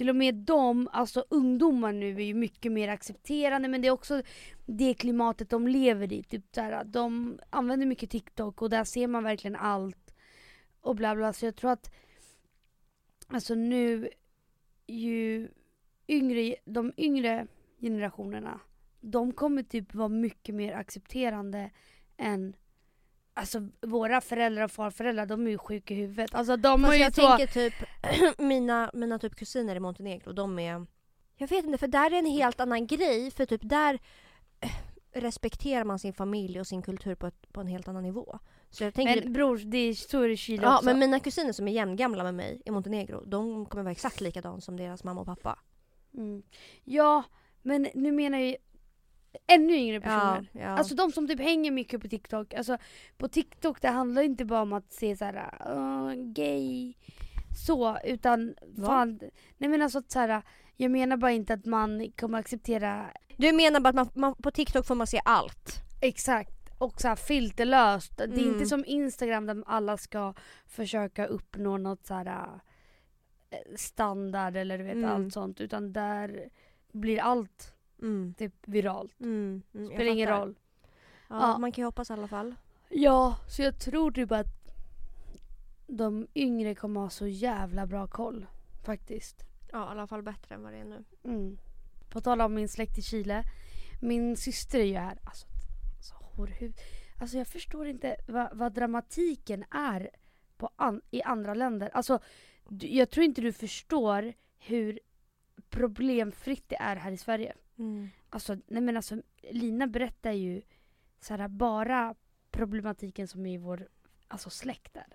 [0.00, 3.92] till och med de, alltså ungdomar nu är ju mycket mer accepterande men det är
[3.92, 4.22] också
[4.66, 6.22] det klimatet de lever i.
[6.22, 10.14] Typ så de använder mycket TikTok och där ser man verkligen allt
[10.80, 11.32] och bla bla.
[11.32, 11.94] Så jag tror att
[13.26, 14.08] alltså nu
[14.86, 15.48] ju
[16.08, 17.46] yngre, de yngre
[17.80, 18.60] generationerna
[19.00, 21.70] de kommer typ vara mycket mer accepterande
[22.16, 22.56] än
[23.40, 26.34] Alltså våra föräldrar och farföräldrar de är ju sjuka i huvudet.
[26.34, 27.36] Alltså de Fast är ju jag så...
[27.36, 27.74] tänker typ
[28.38, 30.86] mina, mina typ kusiner i Montenegro, de är...
[31.36, 33.30] Jag vet inte, för där är det en helt annan grej.
[33.30, 33.98] För typ där
[35.12, 38.38] respekterar man sin familj och sin kultur på, ett, på en helt annan nivå.
[38.70, 40.84] Så jag tänker, Men bror, det är, så är det i Chile ja, också.
[40.84, 44.60] men mina kusiner som är jämngamla med mig i Montenegro, de kommer vara exakt likadana
[44.60, 45.58] som deras mamma och pappa.
[46.14, 46.42] Mm.
[46.84, 47.22] Ja,
[47.62, 48.56] men nu menar jag ju
[49.46, 50.48] ännu yngre personer.
[50.52, 50.66] Ja, ja.
[50.68, 52.54] Alltså de som typ hänger mycket på TikTok.
[52.54, 52.78] Alltså
[53.18, 56.94] på TikTok det handlar inte bara om att se såhär uh, gay
[57.66, 58.86] så utan Va?
[58.86, 59.20] fan.
[59.58, 60.42] Nej men alltså att såhär,
[60.76, 64.50] jag menar bara inte att man kommer acceptera Du menar bara att man, man, på
[64.50, 65.76] TikTok får man se allt?
[66.02, 68.16] exakt och såhär filterlöst.
[68.16, 68.48] Det är Mm.
[68.54, 70.34] inte som Instagram där alla ska
[70.66, 72.26] försöka uppnå något såhär
[73.50, 75.10] eh, standard eller du vet Mm.
[75.10, 76.48] allt sånt utan där
[76.92, 78.34] blir allt Mm.
[78.34, 79.20] typ viralt.
[79.20, 79.62] Mm.
[79.74, 80.40] Mm, Spelar ingen fattar.
[80.40, 80.54] roll.
[81.28, 81.58] Ja, Ja.
[81.58, 82.54] Man kan ju hoppas i alla fall.
[82.88, 84.46] Ja, så jag tror typ att
[85.86, 88.46] de yngre kommer ha så jävla bra koll.
[88.84, 89.42] Faktiskt.
[89.72, 91.04] Ja, i alla fall bättre än vad det är nu.
[91.24, 91.58] Mm.
[92.10, 93.44] På tal om min släkt i Chile.
[94.00, 95.18] Min syster är ju här.
[95.24, 95.46] Alltså,
[95.96, 96.74] alltså, horhud.
[97.20, 100.10] alltså jag förstår inte vad, vad dramatiken är
[100.56, 101.90] på an, i andra länder.
[101.94, 102.18] Alltså,
[102.68, 105.00] du, jag tror inte du förstår hur
[105.70, 107.54] problemfritt det är här i Sverige.
[107.80, 108.08] Mm.
[108.30, 109.16] Alltså, nej men alltså,
[109.50, 110.62] Lina berättar ju
[111.20, 112.14] såhär, bara
[112.50, 113.88] problematiken som är i vår
[114.28, 115.06] alltså, släkt där.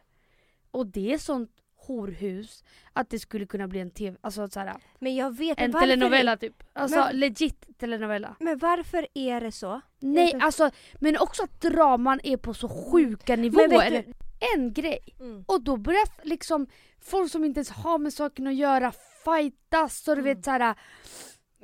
[0.72, 5.16] Och det är sånt horhus att det skulle kunna bli en tv, alltså såhär, Men
[5.16, 6.64] jag vet en varför telenovela typ.
[6.74, 8.36] Alltså Men- legit telenovela.
[8.40, 9.82] Men varför är det så?
[10.00, 13.90] Nej Vet alltså, men också att draman är på så sjuka Men nivåer.
[13.92, 14.14] du,
[14.56, 15.00] En grej.
[15.20, 15.44] mm.
[15.48, 16.68] Och då börjar liksom
[17.02, 18.92] folk som inte ens har med saken att göra
[19.26, 20.36] fightas så du Mm.
[20.36, 20.76] vet såhär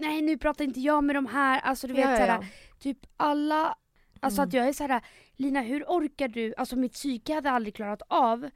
[0.01, 2.43] Nej nu pratar inte jag med de här, alltså du vet ja, ja, såhär ja.
[2.79, 3.75] typ alla,
[4.19, 4.47] alltså Mm.
[4.47, 5.01] att jag är såhär
[5.35, 8.49] Lina hur orkar du, alltså mitt psyke hade aldrig klarat av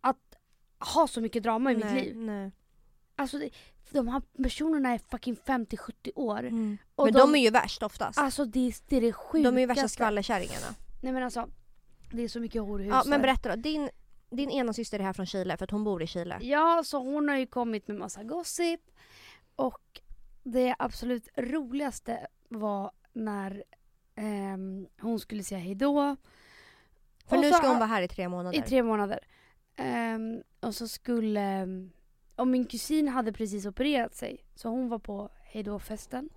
[0.00, 0.34] att
[0.94, 2.16] ha så mycket drama i mitt Nej, liv.
[2.16, 2.52] Nej.
[3.16, 3.50] Alltså det,
[3.90, 6.38] de här personerna är fucking 50-70 år.
[6.38, 6.78] Mm.
[6.96, 8.18] Men de, är ju värst oftast.
[8.18, 9.50] Alltså det, det är det sjukaste.
[9.50, 10.66] de är ju värsta skvallerkärringarna.
[11.02, 11.48] Nej men alltså,
[12.12, 13.62] det är så mycket horhus Ja, men berätta då.
[13.62, 13.90] Din,
[14.30, 16.38] din ena syster är här från Chile för att hon bor i Chile.
[16.40, 18.80] Ja, så hon har ju kommit med massa gossip.
[19.56, 20.00] Och
[20.52, 23.64] det absolut roligaste var när
[24.14, 26.16] ehm, hon skulle säga hejdå.
[27.26, 28.58] För Och nu ska hon vara här i tre månader.
[28.58, 29.18] I tre månader.
[29.76, 31.66] Ehm, och så skulle...
[32.36, 34.44] och min kusin hade precis opererat sig.
[34.54, 36.28] Så hon var på hejdå-festen.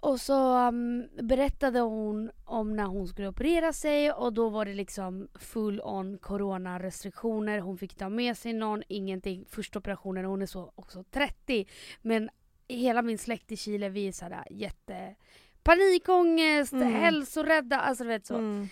[0.00, 4.74] Och så ehm, berättade hon om när hon skulle operera sig och då var det
[4.74, 7.58] liksom full on coronarestriktioner.
[7.58, 9.44] Hon fick ta med sig någon, ingenting.
[9.48, 11.66] Första operationen, hon är så också 30.
[12.02, 12.30] Men
[12.68, 15.14] hela min släkt i Chile, vi är såhär jätte
[15.62, 16.92] panikångest, Mm.
[16.92, 18.34] hälsorädda, alltså du vet så.
[18.34, 18.68] Mm.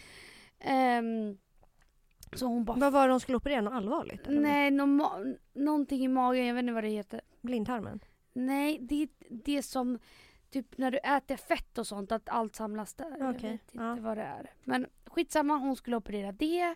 [0.60, 1.38] Ehm,
[2.32, 3.60] så hon bara Vad var det hon skulle operera?
[3.60, 4.20] Något allvarligt?
[4.28, 7.20] Nej, nå ma- någonting i magen, jag vet inte vad det heter.
[7.40, 8.00] Blindtarmen?
[8.32, 9.98] Nej, det är det som
[10.50, 13.16] typ när du äter fett och sånt, att allt samlas där.
[13.18, 13.96] Jag Okej, vet inte ja.
[14.00, 14.50] vad det är.
[14.64, 16.74] Men skitsamma, hon skulle operera det.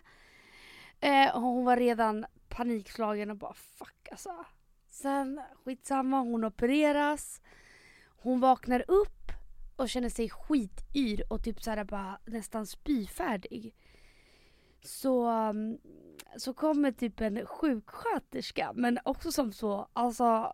[0.99, 4.45] Eh, hon var redan panikslagen och bara fuck alltså.
[5.01, 7.41] Sen skitsamma, hon opereras.
[8.07, 9.31] Hon vaknar upp
[9.75, 13.73] och känner sig skityr och typ såhär bara nästan spyfärdig.
[14.83, 15.77] Så, um,
[16.37, 20.53] så kommer typ en sjuksköterska men också som så, alltså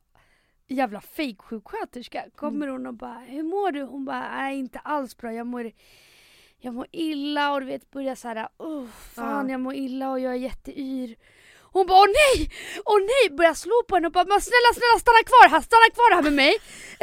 [0.68, 2.26] jävla fejksjuksköterska.
[2.36, 3.82] Kommer hon och bara hur mår du?
[3.84, 5.72] Hon bara nej inte alls bra, jag mår,
[6.58, 9.52] jag mår illa och du vet börjar såhär oh, fan Ja.
[9.52, 11.16] jag mår illa och jag är jätteyr.
[11.76, 12.36] Hon bara åh nej,
[12.92, 15.90] åh nej, börjar slå på henne och bara men snälla snälla stanna kvar här, stanna
[15.96, 16.54] kvar här med mig.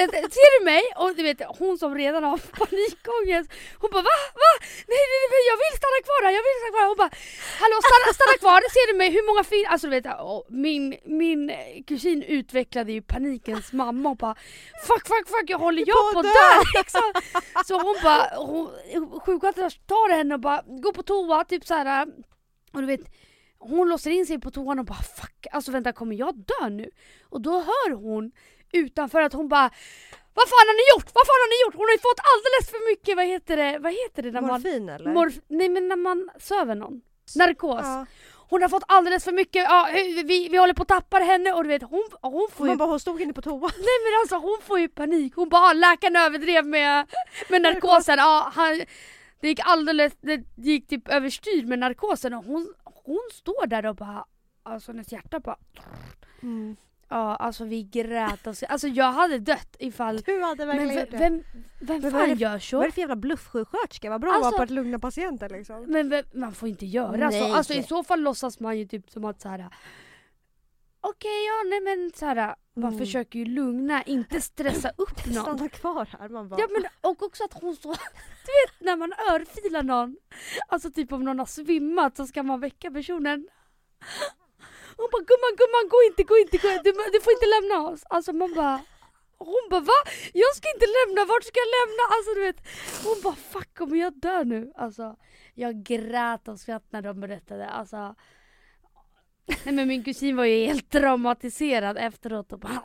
[0.00, 0.82] Eh, Ser du mig?
[1.00, 3.48] Och du vet hon som redan har panikångest,
[3.80, 4.16] hon bara va?
[4.42, 4.50] Va?
[4.92, 6.90] Nej, nej, nej jag vill stanna kvar här, jag vill stanna kvar här.
[6.92, 7.12] Hon bara
[7.62, 9.08] hallå stanna, stanna kvar, ser du mig?
[9.16, 9.64] Hur många fin...
[9.72, 10.06] Alltså du vet,
[10.66, 10.84] min,
[11.22, 11.56] min eh,
[11.88, 14.34] kusin utvecklade ju panikens mamma och bara
[14.88, 17.06] fuck fuck fuck jag håller jag på att dö liksom.
[17.66, 18.24] Så hon bara,
[19.24, 22.06] sjuksköterskan tar henne och bara går på toa typ så här.
[22.72, 23.00] och du vet
[23.68, 26.90] hon låser in sig på toan och bara fuck, alltså vänta kommer jag dö nu?
[27.28, 28.32] Och då hör hon
[28.72, 29.70] utanför att hon bara
[30.34, 31.10] Vad fan har ni gjort?
[31.14, 31.74] Vad fan har ni gjort?
[31.74, 34.50] Hon har ju fått alldeles för mycket, vad heter det, vad heter det när man...
[34.50, 35.12] Morfin eller?
[35.12, 37.00] Morf, nej men när man söver någon.
[37.36, 37.80] Narkos.
[37.82, 38.06] Ja.
[38.48, 39.88] hon har fått alldeles för mycket, ja,
[40.24, 42.76] vi, vi håller på att tappa henne och du vet hon, hon får Man ju
[42.76, 43.70] bara, hon stod inne på toa.
[43.88, 47.06] Nej men alltså hon får ju panik, hon bara ah, läkaren överdrev med,
[47.48, 48.80] med narkosen, ja, han,
[49.40, 53.96] det gick alldeles, det gick typ överstyr med narkosen och hon, hon står där och
[53.96, 54.24] bara,
[54.62, 55.56] alltså hennes hjärta bara
[56.42, 56.76] Mm.
[57.08, 60.98] Ja alltså vi grät och alltså jag hade dött ifall Du hade Men verkligen vem,
[61.00, 61.16] gjort det.
[61.18, 61.42] vem,
[61.80, 62.82] vem Men fan det- gör Vad är så?
[62.82, 64.10] det för jävla bluffsjuksköterska?
[64.10, 65.84] Vad bra att Alltså- vara på att lugna patienter liksom.
[65.88, 67.40] Men vem, man får inte göra Nej.
[67.40, 67.54] så.
[67.54, 69.66] Alltså i så fall låtsas man ju typ som att så här.
[71.06, 72.98] Okej ja nej men så här, man Mm.
[72.98, 75.42] försöker ju lugna, inte stressa upp någon.
[75.42, 76.28] Stanna kvar här.
[76.28, 77.90] Man bara, Ja men och också att hon står,
[78.46, 80.16] du vet när man örfilar någon,
[80.68, 83.48] alltså typ om någon har svimmat så ska man väcka personen.
[84.96, 86.82] Hon bara gumman gumman gå inte, gå inte, gå inte.
[86.82, 88.02] Du, du får inte lämna oss.
[88.10, 88.80] Alltså man bara
[89.38, 89.98] hon bara va?
[90.32, 92.02] Jag ska inte lämna, vart ska jag lämna?
[92.14, 92.60] Alltså du vet,
[93.04, 94.72] hon bara fuck kommer jag dö nu?
[94.76, 95.16] Alltså
[95.54, 97.68] jag grät och skratt när de berättade.
[97.68, 98.14] Alltså,
[99.64, 102.82] nej men min kusin var ju helt traumatiserad efteråt och bara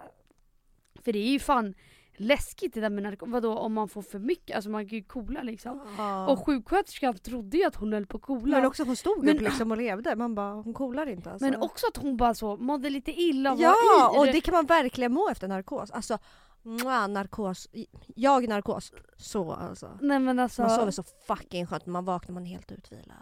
[1.04, 1.74] För det är ju fan
[2.22, 4.56] läskigt det där med narkotika, vadå om man får för mycket?
[4.56, 5.82] Alltså man kan ju coola liksom.
[5.98, 6.28] Ja.
[6.28, 8.58] Och sjuksköterskan trodde ju att hon höll på att coola.
[8.58, 10.16] men också hon stod Men- upp liksom och levde.
[10.16, 11.46] Man bara, hon coolar inte alltså.
[11.46, 14.52] Men också att hon bara så mådde lite illa och Ja, var och det kan
[14.54, 15.92] man verkligen må efter narkos.
[15.92, 16.18] Alltså,
[16.62, 17.68] mwah, narkos.
[18.16, 18.92] Jag narkos.
[19.18, 19.98] Så alltså.
[20.02, 23.16] Nej men alltså, Man sover så fucking skönt man vaknar man är helt utvilad.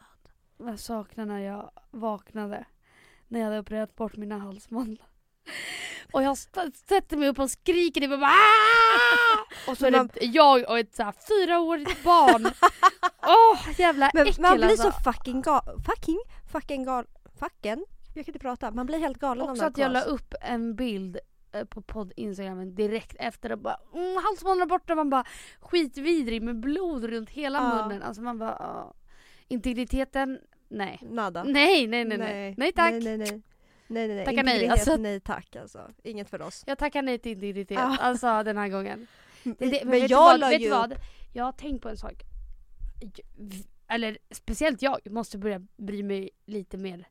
[0.58, 2.65] jag saknar när jag vaknade.
[3.28, 5.08] När jag hade opererat bort mina halsmandlar.
[6.12, 6.38] Och jag
[6.88, 10.80] sätter mig upp och skriker det bara "Ah!" Och så är Man- det jag och
[10.80, 12.46] ett så här fyraårigt barn.
[13.28, 14.92] Åh jävla Men äckel man blir alltså.
[14.92, 15.62] så fucking gal...
[15.86, 16.20] Fucking?
[16.52, 17.06] Fucking gal...
[17.40, 17.86] Fucken?
[18.16, 18.72] Jag kan inte prata.
[18.72, 21.18] Man blir helt galen Också att jag la upp en bild
[21.52, 25.24] eh, på podd instagramen direkt efter och bara mm, halsmandlarna borta, man bara
[25.60, 27.76] skitvidrig med blod runt hela Ja.
[27.88, 28.04] munnen.
[28.04, 28.94] Alltså man bara ah.
[29.48, 30.99] integriteten, nej.
[31.01, 31.43] Nada.
[31.43, 32.56] Nej nej nej nej.
[32.58, 32.91] Nej tack.
[32.91, 33.41] Nej, nej, nej.
[33.88, 34.25] Nej, nej, nej.
[34.25, 34.97] Tackar nej, alltså.
[34.97, 35.91] nej tack alltså.
[36.03, 36.63] Inget för oss.
[36.67, 37.97] Jag tackar nej till integritet, Ja.
[37.99, 39.08] alltså den här gången.
[39.43, 40.49] Det, det, men, men vet jag du la vad?
[40.51, 40.95] Vet ju vad?
[41.34, 42.23] Jag har tänkt på en sak.
[43.88, 47.08] Eller speciellt jag måste börja bry mig lite mer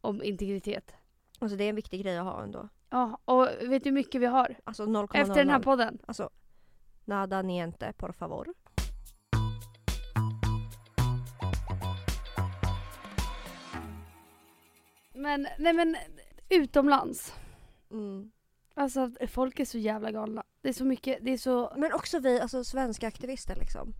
[0.00, 0.94] om integritet.
[1.38, 2.68] Alltså det är en viktig grej att ha ändå.
[2.90, 4.56] Ja, och vet du hur mycket vi har?
[4.64, 5.08] Alltså 0,00.
[5.14, 5.98] Efter den här podden?
[6.06, 6.30] Alltså,
[7.04, 8.54] nada niente por favor.
[15.20, 15.96] Men, nej men
[16.48, 17.34] utomlands.
[17.90, 18.30] Mm.
[18.74, 20.42] Alltså folk är så jävla galna.
[20.62, 21.72] Det är så mycket, det är så...
[21.76, 23.94] Men också vi, alltså svenska aktivister liksom.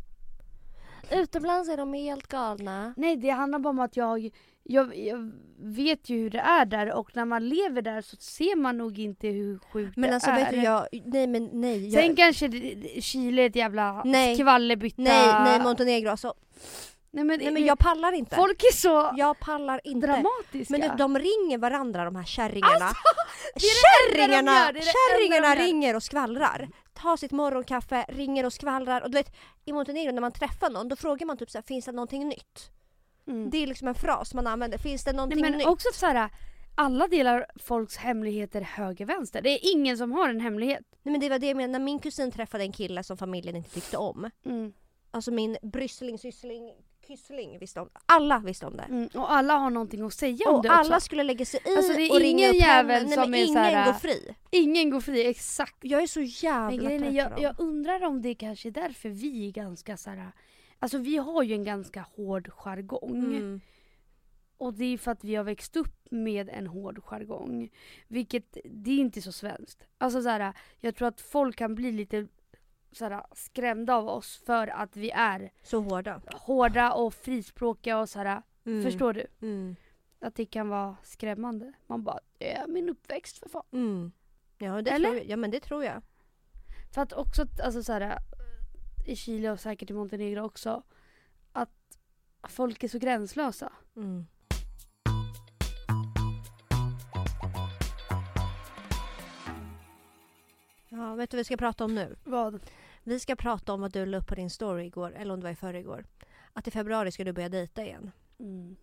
[1.10, 2.94] Utomlands är de helt galna.
[2.96, 4.30] Nej det handlar bara om att jag,
[4.62, 8.56] jag, jag vet ju hur det är där och när man lever där så ser
[8.56, 10.36] man nog inte hur sjukt Men det alltså är.
[10.36, 11.88] vet du, jag, nej men nej.
[11.88, 12.50] Jag, Sen kanske
[13.00, 14.36] Chile är ett jävla Nej.
[14.36, 15.02] skvallerbytta...
[15.02, 16.34] nej, nej Montenegro alltså.
[17.12, 18.36] Nej men, Nej men jag pallar inte.
[18.36, 20.06] Folk är så Jag pallar inte.
[20.06, 20.78] dramatiska.
[20.78, 22.84] Men de, ringer varandra de här kärringarna.
[22.84, 23.02] Alltså,
[23.54, 26.68] det är det enda de kärringarna gör, det kärringarna de ringer och skvallrar.
[26.94, 29.00] Tar sitt morgonkaffe, ringer och skvallrar.
[29.00, 29.32] Och du vet,
[29.64, 32.28] i Montenegro när man träffar någon då frågar man typ så här, finns det någonting
[32.28, 32.70] nytt?
[33.26, 33.50] Mm.
[33.50, 34.78] Det är liksom en fras man använder.
[34.78, 35.66] Finns det Nej, någonting men nytt?
[35.66, 36.30] också så här,
[36.74, 39.42] alla delar folks hemligheter höger vänster.
[39.42, 40.84] Det är ingen som har en hemlighet.
[41.02, 43.56] Nej men det var det jag menade, när min kusin träffade en kille som familjen
[43.56, 44.30] inte tyckte om.
[44.44, 44.72] Mm.
[45.10, 46.72] Alltså min bryssling, syssling,
[47.10, 48.00] kyssling visste om det.
[48.06, 48.82] Alla visste om det.
[48.82, 49.08] Mm.
[49.14, 50.78] Och alla har någonting att säga om Och det också.
[50.80, 53.16] alla skulle lägga sig i Alltså, och ringa ingen upp jävel henne.
[53.16, 54.34] Nej, men ingen så här- går fri.
[54.50, 55.76] Ingen går fri, exakt.
[55.80, 57.42] Jag är så jävla Men trött på jag, dem.
[57.42, 60.32] jag undrar om det kanske är därför vi är ganska så här.
[60.78, 63.16] Alltså vi har ju en ganska hård jargong.
[63.24, 63.60] Mm.
[64.56, 67.70] Och det är för att vi har växt upp med en hård jargong.
[68.08, 69.84] Vilket, det är inte så svenskt.
[69.98, 72.26] Alltså så här, jag tror att folk kan bli lite
[72.92, 76.20] så här, skrämda av oss för att vi är Så hårda.
[76.34, 78.42] hårda och frispråkiga och så här.
[78.64, 78.82] Mm.
[78.82, 79.26] Förstår du?
[79.42, 79.76] Mm.
[80.20, 81.72] Att det kan vara skrämmande.
[81.86, 83.62] Man bara, det är min uppväxt för fan.
[83.72, 84.12] Mm.
[84.58, 85.08] Ja, det Eller?
[85.08, 85.26] Tror jag.
[85.28, 86.02] ja men det tror jag.
[86.94, 88.16] För att också, alltså så här,
[89.06, 90.82] i Chile och säkert i Montenegro också,
[91.52, 91.98] att
[92.48, 93.72] folk är så gränslösa.
[93.96, 94.26] Mm.
[100.88, 102.16] Ja, vet du vad vi ska prata om nu?
[102.24, 102.60] Vad?
[103.02, 105.44] Vi ska prata om vad du la upp på din story igår, eller om det
[105.44, 106.04] var i förrgår.
[106.52, 108.10] Att i februari ska du börja dejta igen.
[108.38, 108.76] Mm.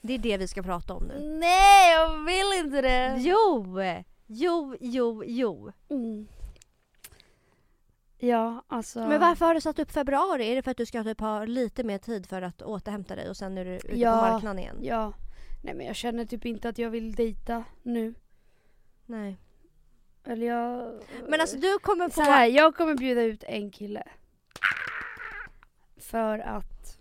[0.00, 1.28] Det är det vi ska prata om nu.
[1.28, 3.16] Nej, jag vill inte det!
[3.18, 3.76] Jo!
[4.26, 5.72] Jo, jo, jo.
[5.88, 6.28] Mm.
[8.18, 8.98] Ja, alltså.
[8.98, 10.50] Men varför har du satt upp februari?
[10.50, 13.28] Är det för att du ska typ ha lite mer tid för att återhämta dig
[13.28, 14.12] och sen är du ute Ja.
[14.12, 14.78] på marknaden igen?
[14.82, 15.12] Ja.
[15.64, 18.14] Nej men jag känner typ inte att jag vill dejta nu.
[19.06, 19.36] Nej.
[20.28, 21.02] Eller jag...
[21.28, 22.30] Men alltså du kommer Så på...
[22.30, 24.02] här, jag kommer bjuda ut en kille.
[25.96, 26.98] För att...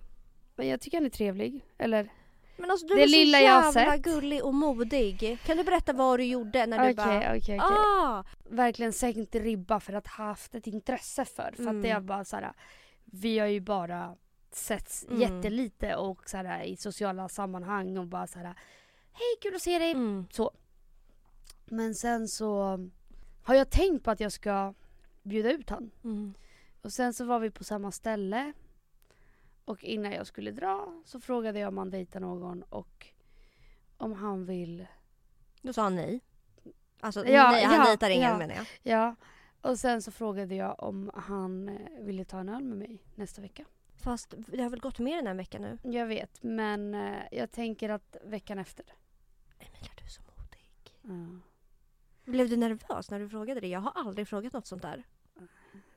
[0.55, 1.65] Men jag tycker han är trevlig.
[1.77, 2.09] Eller...
[2.57, 5.39] Men alltså du Det är så lilla har jävla gullig och modig.
[5.45, 7.17] Kan du berätta vad du gjorde när du Okej, bara...
[7.17, 7.59] okej, okej.
[7.59, 8.23] Ah!
[8.49, 11.51] Verkligen sänkt ribba för att ha haft ett intresse för.
[11.55, 11.77] För Mm.
[11.77, 12.53] att det är bara såhär,
[13.05, 14.15] vi har ju bara
[14.51, 15.21] setts Mm.
[15.21, 18.45] jättelite och såhär, i sociala sammanhang och bara såhär
[19.13, 19.91] Hej kul att se dig!
[19.91, 20.25] Mm.
[21.65, 22.79] Men sen så
[23.47, 24.73] har jag tänkt på att jag ska
[25.23, 25.91] bjuda ut han.
[26.03, 26.33] Mm.
[26.81, 28.53] Och sen så var vi på samma ställe.
[29.65, 33.07] Och innan jag skulle dra så frågade jag om han dejtar någon och
[33.97, 34.87] om han vill.
[35.61, 36.21] Då sa han nej.
[36.99, 38.37] Alltså Ja, nej, han ja, dejtar ingen ja.
[38.37, 38.65] menar jag.
[38.83, 39.15] Ja.
[39.61, 43.41] Och sen så frågade jag om han eh, ville ta en öl med mig nästa
[43.41, 43.65] vecka.
[43.95, 45.77] Fast det har väl gått mer än en vecka nu?
[45.83, 48.85] Jag vet men eh, jag tänker att veckan efter.
[49.59, 50.69] Emilia du är så modig.
[51.01, 51.41] Ja.
[52.27, 53.67] Blev du nervös när du frågade det?
[53.67, 55.03] Jag har aldrig frågat något sånt där.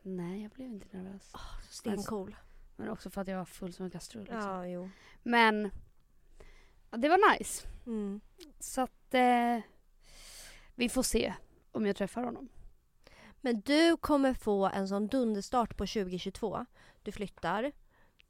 [0.03, 1.33] Nej jag blev inte nervös.
[1.71, 2.37] Stencool.
[2.77, 4.23] Men också för att jag var full som en kastrull.
[4.25, 4.41] Liksom.
[4.51, 4.91] Ja, jo.
[5.23, 5.71] Men
[6.91, 7.69] ja, det var nice.
[7.87, 8.21] Mm.
[8.59, 9.59] Så att eh,
[10.75, 11.35] vi får se
[11.73, 12.49] om jag träffar honom.
[13.41, 16.67] Men du kommer få en sån dunderstart på 2022.
[17.03, 17.73] Du flyttar.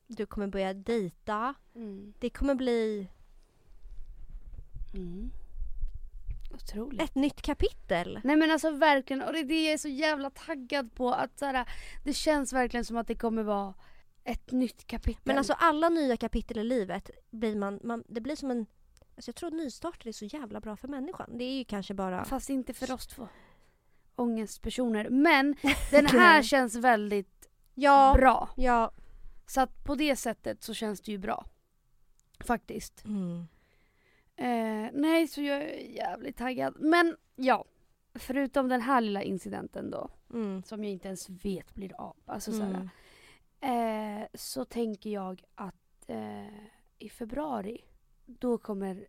[0.06, 1.54] Du kommer börja dejta.
[2.18, 3.08] Det kommer bli
[4.94, 5.30] Mm.
[6.50, 7.02] Otroligt.
[7.02, 8.20] ett nytt kapitel.
[8.24, 11.10] Nej men alltså verkligen, och det är det jag är så jävla taggad på.
[11.12, 11.68] Att så här,
[12.04, 13.74] det känns verkligen som att det kommer vara
[14.24, 15.22] ett nytt kapitel.
[15.24, 18.66] Men alltså alla nya kapitel i livet blir man, man det blir som en
[19.16, 21.38] Alltså jag tror nystarter är så jävla bra för människan.
[21.38, 22.24] Det är ju kanske bara...
[22.24, 23.28] Fast inte för oss två
[24.16, 25.08] ångestpersoner.
[25.10, 25.56] Men
[25.90, 28.48] den här känns väldigt Ja, bra.
[28.56, 28.92] ja.
[29.46, 31.46] Så att på det sättet så känns det ju bra.
[32.40, 33.04] Faktiskt.
[33.04, 33.46] Mm.
[34.40, 36.74] Eh, nej, så jag är jävligt taggad.
[36.80, 37.64] Men ja,
[38.14, 40.62] förutom den här lilla incidenten då, Mm.
[40.62, 42.16] som jag inte ens vet blir av.
[42.26, 42.88] Alltså, Mm.
[43.60, 45.74] eh, så tänker jag att
[46.06, 46.64] eh,
[46.98, 47.84] i februari,
[48.26, 49.06] då kommer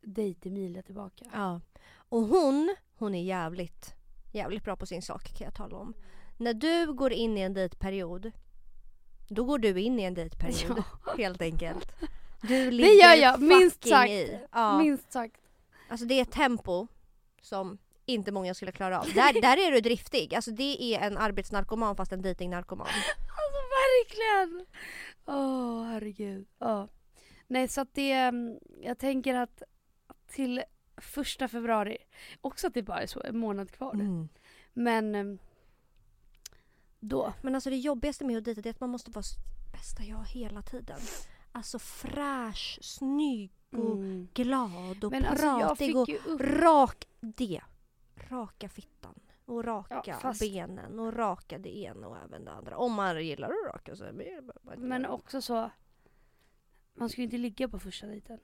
[0.00, 1.24] dejt Emilia tillbaka.
[1.32, 1.60] Ja.
[2.08, 3.94] Och hon, hon är jävligt,
[4.32, 5.94] jävligt bra på sin sak kan jag tala om.
[6.38, 8.30] När du går in i en dejtperiod,
[9.28, 10.82] då går du in i en dejtperiod.
[11.18, 11.92] Helt enkelt.
[12.48, 14.10] Du ligger gör jag, minst sagt.
[14.10, 14.38] i.
[14.52, 14.78] Ja.
[14.78, 15.40] Minst sagt.
[15.88, 16.86] Alltså det är ett tempo
[17.42, 19.06] som inte många skulle klara av.
[19.14, 20.34] Där, där är du driftig.
[20.34, 22.86] Alltså det är en arbetsnarkoman fast en dejtingnarkoman.
[23.36, 24.66] Alltså verkligen!
[25.26, 26.46] Åh herregud.
[26.58, 26.88] Ja.
[27.46, 29.62] Nej så att det, mm, jag tänker att
[30.26, 30.62] till
[30.96, 31.98] första februari,
[32.40, 33.94] också att det bara är så en månad kvar.
[33.94, 34.28] Mm.
[34.72, 35.38] Men mm,
[37.00, 37.32] då.
[37.42, 39.24] Men alltså det jobbigaste med att dejta det är att man måste vara
[39.72, 41.00] bästa jag hela tiden.
[41.56, 44.28] Alltså fräsch, snygg och Mm.
[44.34, 45.96] glad och Men alltså pratig fick
[46.26, 47.60] och rak det.
[48.30, 52.76] Raka fittan och raka Ja, fast- benen och raka det ena och även det andra.
[52.76, 54.04] Om man gillar att raka så.
[54.12, 55.70] Men, Men också så,
[56.94, 58.38] man ska ju inte ligga på första dejten.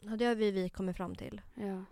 [0.00, 1.40] ja, det har vi, vi kommit fram till.
[1.54, 1.84] Ja.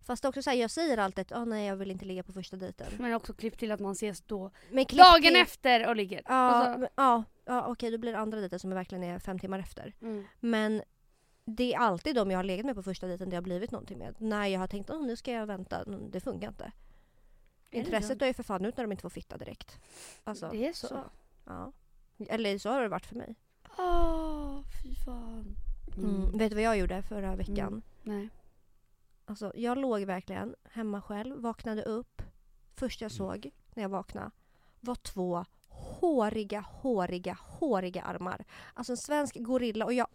[0.00, 2.32] Fast också så här, jag säger alltid att ah, nej jag vill inte ligga på
[2.32, 2.86] första dejten.
[2.98, 6.22] Men också klipp till att man ses då dagen till- efter och ligger.
[6.26, 9.38] Ja, Alltså- men- ja, ja okej då blir det andra dejten som verkligen är fem
[9.38, 9.94] timmar efter.
[10.00, 10.24] Mm.
[10.40, 10.82] Men
[11.44, 13.98] det är alltid de jag har legat med på första dejten det har blivit någonting
[13.98, 14.14] med.
[14.18, 16.72] När jag har tänkt att nu ska jag vänta, mm, det funkar inte.
[17.70, 18.14] Intresset så?
[18.14, 19.80] dör ju för fan ut när de inte får fitta direkt.
[20.24, 21.04] Alltså, Det är så?
[21.44, 21.72] Ja.
[22.28, 23.34] Eller så har det varit för mig.
[23.78, 25.56] Åh, fy fan.
[25.96, 26.38] Mm.
[26.38, 27.68] Vet du vad jag gjorde förra veckan?
[27.68, 27.82] Mm.
[28.02, 28.28] Nej.
[29.24, 32.22] Alltså, jag låg verkligen hemma själv, vaknade upp.
[32.74, 34.30] Först jag såg när jag vaknade
[34.80, 35.44] var två
[35.80, 38.44] håriga, håriga, håriga armar.
[38.74, 40.06] Alltså en svensk gorilla och jag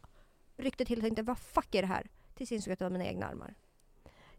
[0.57, 2.09] ryckte till och tänkte vad fuck är det här?
[2.35, 3.53] Tills jag insåg att det var mina egna armar.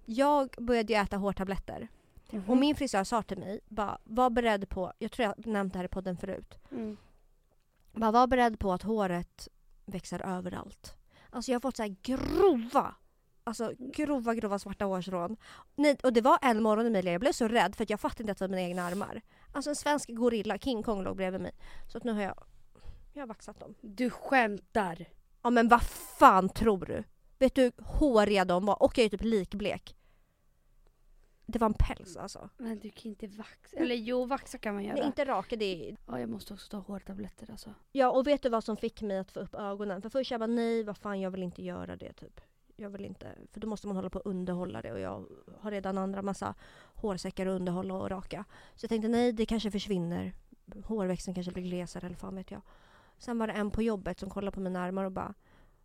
[0.05, 1.89] Jag började ju äta hårtabletter
[2.31, 2.51] Mhm.
[2.51, 5.79] och min frisör sa till mig bara var beredd på, jag tror jag nämnt det
[5.79, 6.97] här i podden förut, Mm.
[7.93, 9.49] bara var beredd på att håret
[9.85, 10.97] växer överallt.
[11.31, 12.95] Alltså jag har fått så här grova,
[13.45, 15.37] alltså grova, grova svarta hårstrån.
[15.77, 18.23] Nej, och det var en morgon Emilia, jag blev så rädd för att jag fattade
[18.23, 19.23] inte att det var mina egna armar.
[19.55, 21.53] Alltså en svensk gorilla, King Kong låg bredvid mig.
[21.89, 22.45] Så att nu har jag,
[23.13, 23.75] jag har vaxat dem.
[23.81, 25.07] Du skämtar.
[25.43, 25.83] Ja men vad
[26.19, 27.05] fan tror du?
[27.39, 28.83] Vet du hur håriga de var?
[28.83, 29.97] Och jag är typ likblek.
[31.47, 32.51] Det var en päls alltså.
[32.57, 33.77] Men du kan inte vaxa.
[33.77, 34.97] Eller jo, vaxa kan man göra.
[34.97, 35.97] Nej, inte raka, det är...
[36.07, 37.75] Ja, jag måste också ta hårtabletter alltså.
[37.93, 40.03] Ja och vet du vad som fick mig att få upp ögonen?
[40.03, 42.41] För först jag bara nej, vad fan jag vill inte göra det typ.
[42.77, 45.27] Jag vill inte, för då måste man hålla på och underhålla det och jag
[45.61, 46.55] har redan andra massa
[46.95, 48.45] hårsäckar att underhålla och raka.
[48.75, 50.33] Så jag tänkte nej, det kanske försvinner.
[50.85, 52.61] Hårväxten kanske blir glesare eller fan vet jag.
[53.19, 55.35] Sen var det en på jobbet som kollade på mina armar och bara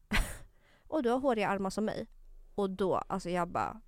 [0.87, 2.07] Och du har håriga armar som mig.
[2.55, 3.81] Och då, alltså jag bara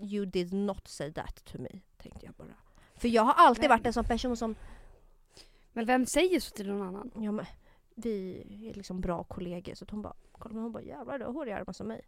[0.00, 2.54] You did not say that to me, tänkte jag bara.
[2.94, 4.54] För jag har alltid Men- varit en sån person som
[5.72, 7.10] Men vem säger så till någon annan?
[7.14, 7.46] Ja, men
[7.94, 11.56] vi är liksom bra kollegor så hon bara kolla hon bara jävlar du har håriga
[11.56, 12.00] armar som mig.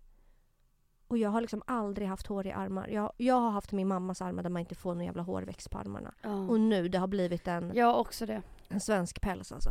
[1.09, 2.88] Och jag har liksom aldrig haft hår i armar.
[2.88, 5.78] Jag, jag har haft min mammas armar där man inte får någon jävla hårväxt på
[5.78, 6.14] armarna.
[6.22, 6.34] Ja.
[6.34, 8.42] Och nu, det har blivit en, Jag också det.
[8.68, 9.70] en svensk päls alltså.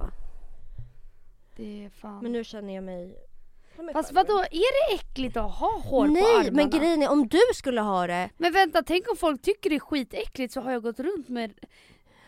[1.56, 2.20] Det är fan.
[2.24, 3.16] Men nu känner jag mig...
[3.94, 6.52] Fast vadå, är det äckligt att ha hår på Nej, armarna?
[6.52, 8.30] men grejen är om du skulle ha det.
[8.38, 11.54] Men vänta, tänk om folk tycker det är skitäckligt så har jag gått runt med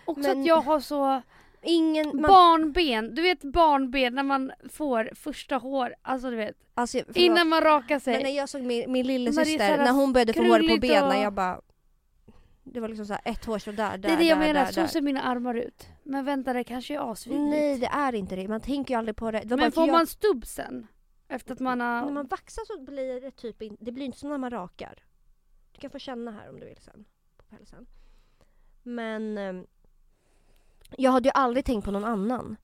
[0.06, 1.22] också Men- att jag har så
[1.66, 2.08] Ingen...
[2.08, 3.16] Man, barnben.
[3.16, 6.56] Du vet barnben när man får första hår, alltså du vet.
[6.74, 7.18] alltså, förlåt.
[7.18, 8.24] Innan man rakar Men sig.
[8.24, 11.04] när jag såg min, min Men lillasyster, såhär när hon började få hår på benen,
[11.04, 11.62] och- jag bara...
[12.64, 14.66] Det var liksom så här ett hårstrå där, där, det är det jag där, menar,
[14.66, 14.88] där, så där.
[14.88, 15.88] ser mina armar ut.
[16.04, 17.50] Men vänta det kanske är asvidrigt.
[17.50, 19.42] Nej det är inte det, man tänker ju aldrig på det.
[19.46, 20.88] det Men får jag, man stubb sen?
[21.28, 22.06] Efter att man har...
[22.06, 25.04] När man vaxar så blir det typ in, det blir inte som när man rakar.
[25.72, 27.06] Du kan få känna här om du vill sen.
[27.38, 27.86] På pälsen.
[28.84, 29.66] Men ehm,
[30.98, 32.56] jag hade ju aldrig tänkt på någon annan.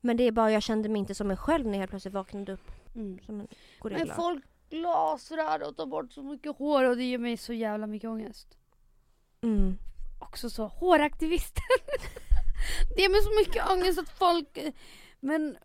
[0.00, 2.14] Men det är bara jag kände mig inte som mig själv när jag helt plötsligt
[2.14, 3.18] vaknade upp Mm.
[3.26, 3.48] som en
[3.80, 4.04] gorilla.
[4.06, 7.86] Men folk lasrar och tar bort så mycket hår och det ger mig så jävla
[7.86, 8.56] mycket ångest.
[9.42, 9.78] Mm.
[10.20, 11.62] Också så, håraktivisten.
[12.96, 14.58] det ger mig så mycket ångest att folk...
[15.20, 15.56] Men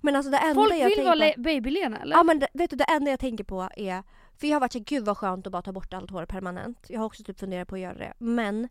[0.00, 1.18] Men alltså det enda folk jag vill vara på...
[1.18, 2.16] le- babylena eller?
[2.16, 4.02] Ja men det, vet du det enda jag tänker på är
[4.36, 6.86] För jag har varit så gud vad skönt att bara ta bort allt hår permanent.
[6.88, 8.12] Jag har också typ funderat på att göra det.
[8.18, 8.68] Men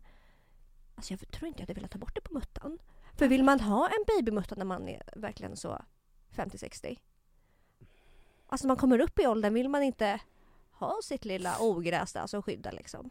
[0.94, 2.78] Alltså jag tror inte jag hade velat ta bort det på muttan.
[3.18, 5.84] För vill man ha en babymutta när man är verkligen så
[6.34, 6.98] 50-60?
[8.46, 10.20] Alltså när man kommer upp i åldern vill man inte
[10.70, 13.10] ha sitt lilla ogräs där som skyddar liksom.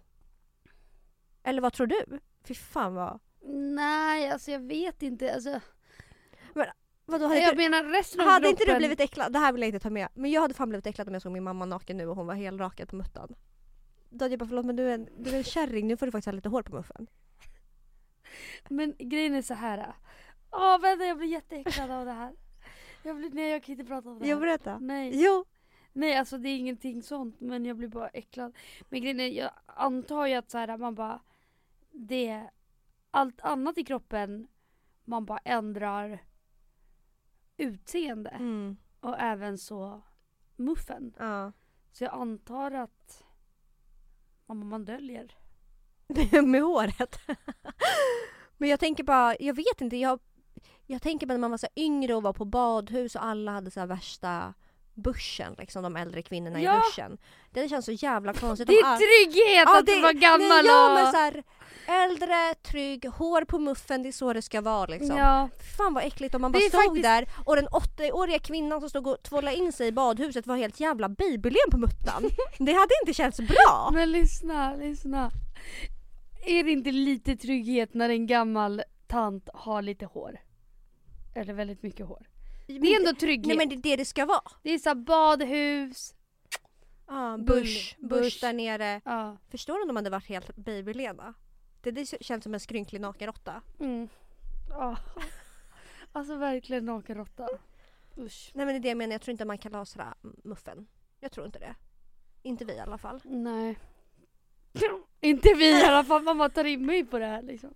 [1.44, 2.20] Eller vad tror du?
[2.44, 3.20] Fy fan vad...
[3.76, 5.34] Nej, alltså jag vet inte.
[5.34, 5.60] Alltså,
[7.06, 9.34] Vadå, hade jag inte, menar resten av hade inte du kroppen- blivit äcklad?
[9.34, 10.08] Det här vill jag inte ta med.
[10.14, 12.28] Men jag hade fan blivit äcklad om jag såg min mamma naken nu och hon
[12.28, 13.36] var helrakad på muttan.
[14.10, 16.06] Då hade jag bara förlåt men du är en, du är en kärring, nu får
[16.06, 17.08] du faktiskt ha lite hår på muffen.
[18.70, 19.94] Men grejen är så här.
[20.52, 22.34] Åh vänta jag blir jätteäcklad av det här.
[23.04, 24.30] Jag blir, nej jag kan inte prata om det här.
[24.30, 24.80] Jag berätta.
[24.80, 25.24] Nej.
[25.24, 25.46] Jo.
[25.94, 28.58] nej alltså det är ingenting sånt men jag blir bara äcklad.
[28.90, 31.22] Men grejen är, jag antar ju att så här, man bara
[31.92, 32.50] det
[33.12, 34.48] allt annat i kroppen
[35.06, 36.20] man bara ändrar
[37.58, 38.78] utseende Mm.
[39.00, 40.02] och även så
[40.56, 41.14] muffen.
[41.20, 41.52] Ja.
[41.92, 43.24] Så jag antar att
[44.46, 45.36] man, man döljer.
[46.44, 47.20] med håret.
[48.58, 50.20] men jag tänker bara, jag vet inte, jag,
[50.88, 53.72] jag tänker bara när man var så yngre och var på badhus och alla hade
[53.72, 54.54] så värsta
[54.94, 56.78] börsen, liksom de äldre kvinnorna Ja.
[56.78, 57.18] i börsen.
[57.52, 58.68] Det känns så jävla konstigt.
[58.68, 60.96] Det är trygghet Ja, att det- vara gammal Nej, ja, och...
[60.96, 61.44] men så här,
[62.04, 65.18] äldre, trygg, hår på muffen, det är så det ska vara liksom.
[65.18, 65.50] Ja.
[65.78, 69.08] Fan vad äckligt om man bara stod faktiskt- där och den 80-åriga kvinnan som stod
[69.08, 72.24] och tvålade in sig i badhuset var helt jävla bibeln på muttan.
[72.58, 73.90] det hade inte känts bra.
[73.94, 75.32] Men lyssna, lyssna.
[76.42, 80.40] Är det inte lite trygghet när en gammal tant har lite hår?
[81.36, 82.28] Eller väldigt mycket hår.
[82.68, 83.48] Det är ändå trygghet.
[83.48, 84.52] Nej men det är det det ska vara.
[84.64, 86.14] Det är så här badhus.
[87.08, 88.42] Bull, bush, bush, bush.
[88.42, 89.02] där nere.
[89.06, 89.38] Ja.
[89.50, 91.34] Förstår du om de hade varit helt babylena?
[91.82, 93.62] Det, det känns som en skrynklig nakenråtta.
[93.80, 94.10] Mm.
[94.70, 94.98] Ja.
[96.14, 97.48] Alltså verkligen nakenråtta.
[98.18, 98.52] Usch.
[98.54, 100.88] Nej men det är det jag menar, jag tror inte man kan lasra muffen.
[101.20, 101.76] Jag tror inte det.
[102.42, 103.22] Inte vi i alla fall.
[103.24, 103.80] Nej.
[105.22, 107.74] Inte vi i alla fall, mamma tar in mig på det här liksom.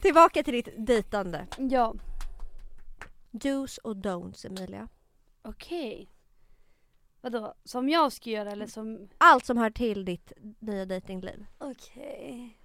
[0.00, 1.46] Tillbaka till ditt dejtande.
[1.58, 1.94] Ja.
[3.30, 4.88] Do's och don'ts Emilia.
[5.42, 6.08] Okej.
[7.20, 9.08] Vadå, som jag ska göra eller som...
[9.18, 11.46] Allt som hör till ditt nya dejtingliv.
[11.58, 12.58] Okej.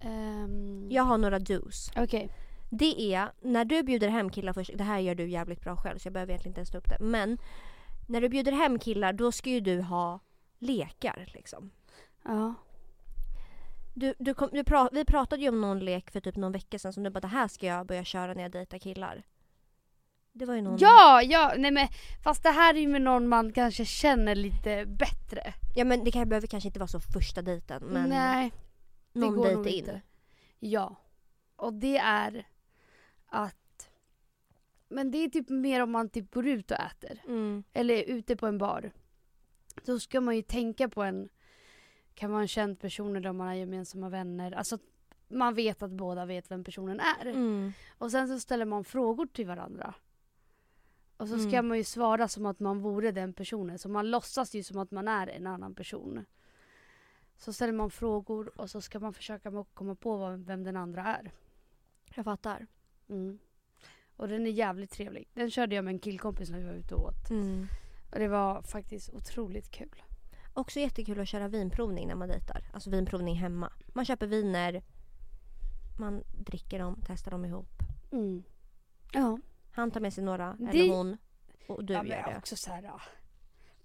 [0.00, 2.02] Ehm, Jag har några do's.
[2.04, 2.30] Okej.
[2.70, 5.98] Det är när du bjuder hem killar först, det här gör du jävligt bra själv
[5.98, 6.98] så jag behöver egentligen inte ens ta upp det.
[7.00, 7.38] Men
[8.08, 10.20] när du bjuder hem killar då ska ju du ha
[10.58, 11.70] lekar liksom.
[12.24, 12.54] Ja.
[13.94, 16.78] Du, du kom, du pra, vi pratade ju om någon lek för typ någon vecka
[16.78, 19.22] sedan som du bara det här ska jag börja köra när jag dejtar killar.
[20.32, 20.78] Det var ju någon...
[20.80, 21.88] Ja, ja, nej men
[22.24, 25.54] fast det här är ju med någon man kanske känner lite bättre.
[25.74, 28.52] Ja men det kan, behöver kanske inte vara så första dejten men nej,
[29.12, 29.78] någon dejt in.
[29.78, 30.00] inte.
[30.58, 30.96] Ja.
[31.56, 32.46] Och det är
[33.30, 33.90] att
[34.88, 37.22] men det är typ mer om man typ går ut och äter.
[37.26, 37.64] Mm.
[37.72, 38.90] Eller är ute på en bar.
[39.84, 41.28] Då ska man ju tänka på en,
[42.14, 44.52] kan vara en känd person eller om man har gemensamma vänner.
[44.52, 44.78] Alltså
[45.28, 47.26] man vet att båda vet vem personen är.
[47.26, 47.72] Mm.
[47.98, 49.94] Och sen så ställer man frågor till varandra.
[51.16, 51.68] Och så ska Mm.
[51.68, 53.78] man ju svara som att man vore den personen.
[53.78, 56.24] Så man låtsas ju som att man är en annan person.
[57.36, 61.30] Så ställer man frågor och så ska man försöka komma på vem den andra är.
[62.14, 62.66] Jag fattar.
[63.10, 63.38] Mm.
[64.16, 65.28] Och den är jävligt trevlig.
[65.34, 67.30] Den körde jag med en killkompis när vi var ute och åt.
[67.30, 67.66] Mm.
[68.12, 70.02] Och det var faktiskt otroligt kul.
[70.54, 72.64] Också jättekul att köra vinprovning när man dejtar.
[72.74, 73.72] Alltså vinprovning hemma.
[73.94, 74.82] Man köper viner,
[75.98, 77.68] man dricker dem, testar dem ihop.
[78.12, 78.42] Mm.
[79.12, 79.38] Ja.
[79.72, 81.16] Han tar med sig några, Det- eller hon.
[81.68, 82.36] Och du ja, gör det.
[82.38, 83.00] också så här, ja.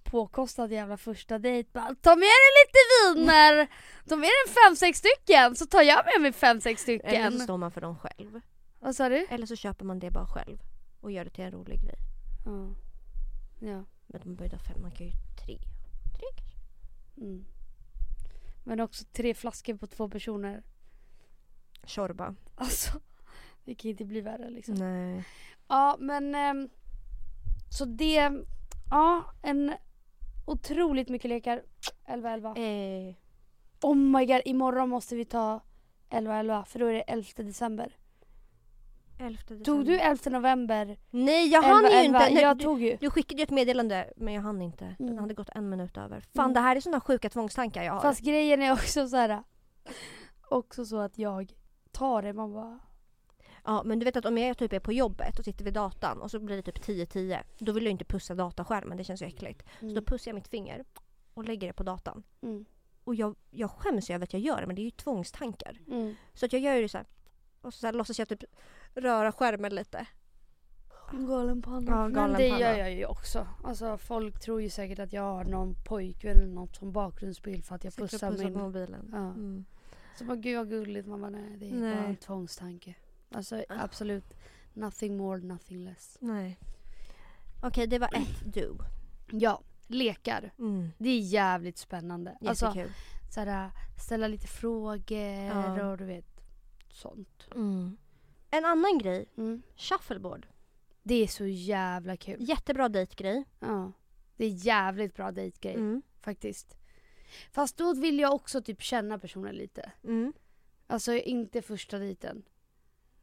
[0.04, 1.70] Påkostad jävla första dejt.
[1.74, 2.80] Bara, ta med dig lite
[3.20, 3.68] viner!
[4.10, 7.08] Ta med dig fem, sex stycken så tar jag med mig fem, sex Eller så
[7.08, 7.40] stycken.
[7.40, 8.42] står man för dem själv.
[8.80, 9.26] Vad sa du?
[9.30, 10.58] Eller så köper man det bara själv.
[11.02, 11.98] Och gör det till en rolig grej.
[12.46, 12.76] Ja.
[13.60, 13.84] Ja.
[14.08, 15.14] Men man behöver fem, man kan ju
[15.46, 15.58] tre.
[16.18, 16.60] Tre kanske.
[17.18, 17.46] Mm.
[18.64, 20.64] Men också tre flaskor på två personer.
[21.84, 22.36] Tjorba.
[22.56, 23.00] Alltså,
[23.66, 24.76] det kan inte bli värre liksom.
[24.76, 25.24] Nej.
[25.68, 26.70] Ja men ehm,
[27.70, 28.32] så det,
[28.92, 29.74] ja en
[30.46, 31.64] otroligt mycket lekar.
[32.08, 32.58] 11-11.
[32.58, 33.16] Eh,
[33.82, 35.62] Oh my god, imorgon måste vi ta
[36.10, 37.98] 11-11 för då är det 11 december.
[39.18, 39.66] 11 december.
[39.66, 40.97] Tog du 11 november?
[41.09, 42.03] Nej jag hann ju 11-11?
[42.05, 42.20] inte.
[42.20, 42.97] Nej, Jag du, tog ju.
[43.01, 44.95] du skickade ju ett meddelande men jag hann inte.
[44.97, 45.20] Den Mm.
[45.22, 46.20] hade gått en minut över.
[46.36, 46.53] Fan Mm.
[46.53, 48.01] det här är såna sjuka tvångstankar jag har.
[48.01, 49.43] Fast grejen är också så här.
[50.49, 51.53] Också så att jag
[51.91, 52.80] tar det, man bara
[53.68, 56.22] Ja men du vet att om jag typ är på jobbet och sitter vid datan
[56.22, 57.38] och så blir det typ 10-10.
[57.59, 59.63] Då vill jag inte pussa dataskärmen, det känns ju äckligt.
[59.80, 60.86] Så då mm, pussar jag mitt finger
[61.34, 62.24] och lägger det på datan.
[62.41, 62.66] mm,
[63.03, 65.78] Och jag, jag skäms ju över att jag gör det men det är ju tvångstankar.
[65.88, 66.16] mm.
[66.34, 67.07] Så att jag gör ju det så här.
[67.61, 68.43] Och så, så här, låtsas jag typ
[68.96, 70.08] röra skärmen lite.
[71.12, 71.91] Galen panna.
[71.91, 72.62] Ja, Men galen det panna.
[72.62, 73.48] gör jag ju också.
[73.64, 77.76] Alltså folk tror ju säkert att jag har någon pojkvän eller något som bakgrundsbild för
[77.76, 79.10] att jag Sitter pussar pussar min mobilen.
[79.12, 79.18] Ja.
[79.18, 79.66] Mm.
[80.18, 81.08] Så bara gud vad gulligt.
[81.08, 81.96] Man bara nej det är Nej.
[81.96, 82.96] bara en tvångstanke.
[83.32, 83.84] Alltså Ah.
[83.84, 84.34] absolut
[84.74, 86.18] nothing more nothing less.
[86.22, 86.60] Nej.
[87.64, 88.78] Okej det var ett do.
[89.32, 90.54] Ja, lekar.
[90.60, 90.89] Mm.
[90.98, 92.38] Det är jävligt spännande.
[92.46, 92.91] Alltså Jättekul.
[93.34, 93.72] såhär,
[94.06, 95.89] ställa lite frågor Ja.
[95.91, 96.41] och du vet
[96.89, 97.48] sånt.
[97.56, 97.98] Mm.
[98.58, 99.26] En annan grej.
[99.38, 99.62] Mm.
[99.76, 100.47] Shuffleboard.
[101.03, 102.38] Det är så jävla kul.
[102.39, 103.43] Jättebra dejtgrej.
[103.60, 103.91] Ja.
[104.38, 106.01] Det är jävligt bra dejtgrej Mm.
[106.22, 106.78] faktiskt.
[107.51, 109.91] Fast då vill jag också typ känna personen lite.
[110.03, 110.34] Mm.
[110.88, 112.43] Alltså inte första dejten.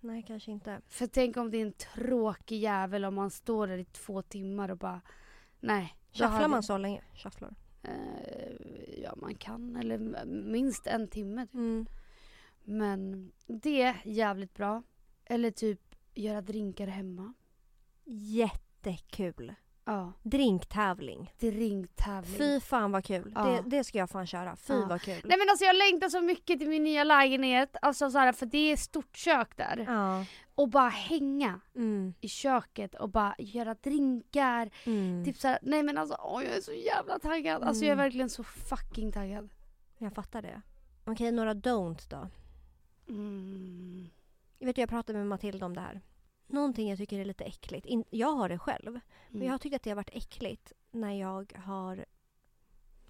[0.01, 0.81] Nej kanske inte.
[0.89, 4.69] För tänk om det är en tråkig jävel om man står där i två timmar
[4.69, 5.01] och bara
[5.61, 5.97] nej.
[6.13, 7.03] då Shufflar hade- man så länge?
[7.15, 7.55] Shufflar.
[7.83, 11.47] Eh, ja man kan, eller m- minst en timme.
[11.47, 11.55] typ.
[11.55, 11.87] Mm.
[12.65, 14.83] Men det är jävligt bra.
[15.33, 15.81] Eller typ
[16.15, 17.35] göra drinkar hemma.
[18.05, 19.55] Jättekul.
[19.85, 21.33] Ja, Drinktävling.
[21.39, 22.39] drinktävling.
[22.39, 23.33] Fy fan vad kul.
[23.35, 23.45] Ja.
[23.45, 24.57] Det, det ska jag fan köra.
[24.57, 24.87] Fy Ja.
[24.89, 25.21] vad kul.
[25.25, 27.77] Nej men alltså jag längtar så mycket till min nya lägenhet.
[27.83, 29.85] Alltså så här, för det är stort kök där.
[29.89, 30.25] Ja.
[30.55, 32.15] Och bara hänga Mm.
[32.21, 34.71] i köket och bara göra drinkar.
[34.85, 35.25] Mm.
[35.25, 37.63] Typ så här, nej men alltså åh, jag är så jävla taggad.
[37.63, 38.05] Alltså jag är Mm.
[38.05, 39.49] verkligen så fucking taggad.
[39.99, 40.63] Jag fattar det.
[41.05, 42.29] Okej, några don't då.
[43.09, 44.09] Mm.
[44.63, 46.01] Jag vet jag pratade med Matilda om det här.
[46.47, 47.87] Någonting jag tycker är lite äckligt.
[47.87, 48.93] In, jag har det själv.
[48.93, 49.01] Men
[49.35, 49.47] Mm.
[49.47, 52.05] jag har tyckt att det har varit äckligt när jag har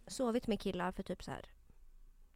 [0.07, 1.47] sovit med killar för typ så här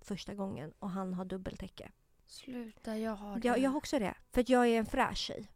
[0.00, 1.90] första gången och han har dubbeltäcke.
[2.26, 3.48] Sluta, jag har det.
[3.48, 4.14] Jag, jag har också det.
[4.32, 5.50] För att jag är en fräsch tjej.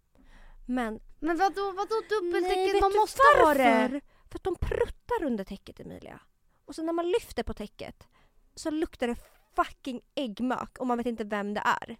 [0.66, 2.74] Men Men vadå, vadå Nej, dubbeltäcket?
[2.74, 3.58] vet Man du måste ha det.
[3.64, 4.00] varför?
[4.30, 6.20] För att de pruttar under täcket Emilia.
[6.64, 8.08] Och så när man lyfter på täcket
[8.54, 9.16] så luktar det
[9.56, 11.96] fucking äggmök och man vet inte vem det är.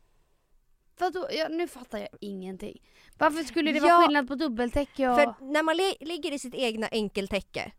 [1.01, 1.27] Vadå?
[1.31, 2.83] Ja, nu fattar jag ingenting.
[3.19, 5.17] Varför skulle det Ja, vara skillnad på dubbeltäcke och...
[5.17, 7.73] För när man li- ligger i sitt egna enkeltäcke.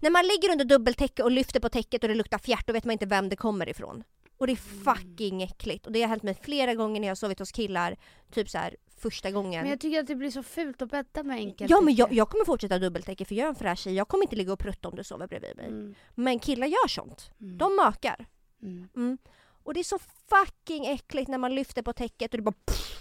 [0.00, 2.84] När man ligger under dubbeltäcke och lyfter på täcket och det luktar fjärt då vet
[2.84, 4.04] man inte vem det kommer ifrån.
[4.36, 4.84] Och det är Mm.
[4.84, 5.86] fucking äckligt.
[5.86, 7.96] Och det har hänt mig flera gånger när jag har sovit hos killar.
[8.32, 9.60] Typ så här första gången.
[9.62, 11.72] Men jag tycker att det blir så fult att bädda med enkeltäcke.
[11.72, 13.94] Ja men jag, jag kommer fortsätta dubbeltäcke för jag är en fräsch tjej.
[13.94, 15.66] Jag kommer inte ligga och prutta om du sover bredvid mig.
[15.66, 15.94] Mm.
[16.14, 17.30] Men killar gör sånt.
[17.40, 17.58] Mm.
[17.58, 18.26] De mökar.
[18.62, 19.18] Mm.
[19.64, 19.98] Och det är så
[20.28, 23.00] fucking äckligt när man lyfter på täcket och det bara pff.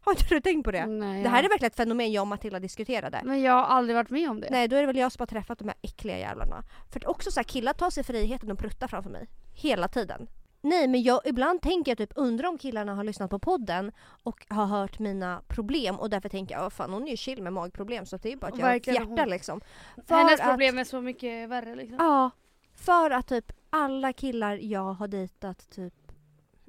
[0.00, 0.86] Har inte du tänkt på det?
[0.86, 1.44] Nej, Det här ja.
[1.44, 3.20] är verkligen ett fenomen jag och Matilda diskuterade.
[3.24, 4.48] Men jag har aldrig varit med om det.
[4.50, 6.62] Nej då är det väl jag som har träffat de här äckliga jävlarna.
[6.92, 9.28] För att också så här, killar tar sig friheten att prutta framför mig.
[9.54, 10.28] Hela tiden.
[10.60, 13.92] Nej men jag, ibland tänker jag typ undrar om killarna har lyssnat på podden
[14.22, 17.52] och har hört mina problem och därför tänker jag fan hon är ju chill med
[17.52, 19.28] magproblem så det är bara att jag har ett hjärta hon.
[19.30, 19.60] liksom.
[20.06, 21.96] För Hennes att- problem är så mycket värre liksom.
[22.00, 22.30] Ja.
[22.74, 25.94] För att typ alla killar jag har dejtat, typ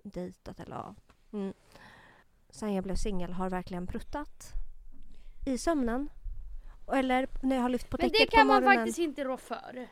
[0.03, 0.95] dejtat eller ja.
[1.33, 1.53] Mm,
[2.49, 4.51] sen jag blev singel har verkligen pruttat.
[5.45, 6.09] I sömnen.
[6.93, 8.77] Eller när jag har lyft på Men täcket det kan på man morgonen.
[8.79, 9.87] faktiskt inte rå för.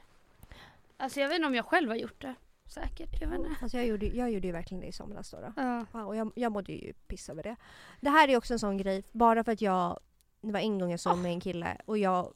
[0.98, 2.36] Alltså jag vet inte om jag själv har gjort det.
[2.66, 3.56] Säkert, jag vet inte.
[3.60, 5.38] Fast jag gjorde, jag gjorde ju verkligen det i somras då.
[5.38, 5.54] då.
[5.56, 5.86] Ja.
[5.94, 7.56] Ja, och jag, jag mådde ju piss över det.
[8.02, 10.00] Det här är också en sån grej, bara för att jag...
[10.42, 12.34] Det var en gång jag sov med en kille och jag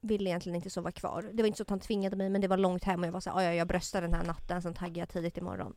[0.00, 1.30] ville egentligen inte sova kvar.
[1.32, 3.12] Det var inte så att han tvingade mig men det var långt hem och jag
[3.12, 5.74] var såhär, ja jag bröstar den här natten sen taggar jag tidigt imorgon.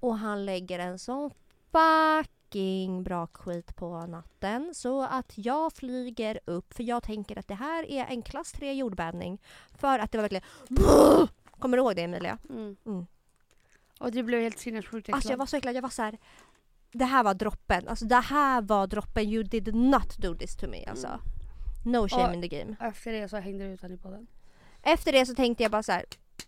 [0.00, 1.30] Och han lägger en sån
[1.72, 7.54] fucking bra skit på natten så att jag flyger upp för jag tänker att det
[7.54, 9.38] här är en klass 3 jordbävning.
[9.74, 10.44] För att det var verkligen
[11.58, 12.38] Kommer du ihåg det Emilia?
[12.50, 12.76] Mm.
[12.86, 13.06] Mm.
[14.00, 15.10] Och du blev helt sinnessjukt.
[15.12, 16.18] Alltså jag var så äcklad, jag var så här.
[16.92, 17.88] det här var droppen.
[17.88, 19.28] Alltså det här var droppen.
[19.28, 21.06] You did not do this to me alltså.
[21.06, 21.20] Mm.
[21.82, 22.76] No shame Och- in the game.
[22.80, 24.26] Efter det så hängde du ut honom i podden.
[24.82, 26.04] Efter det så tänkte jag bara så här.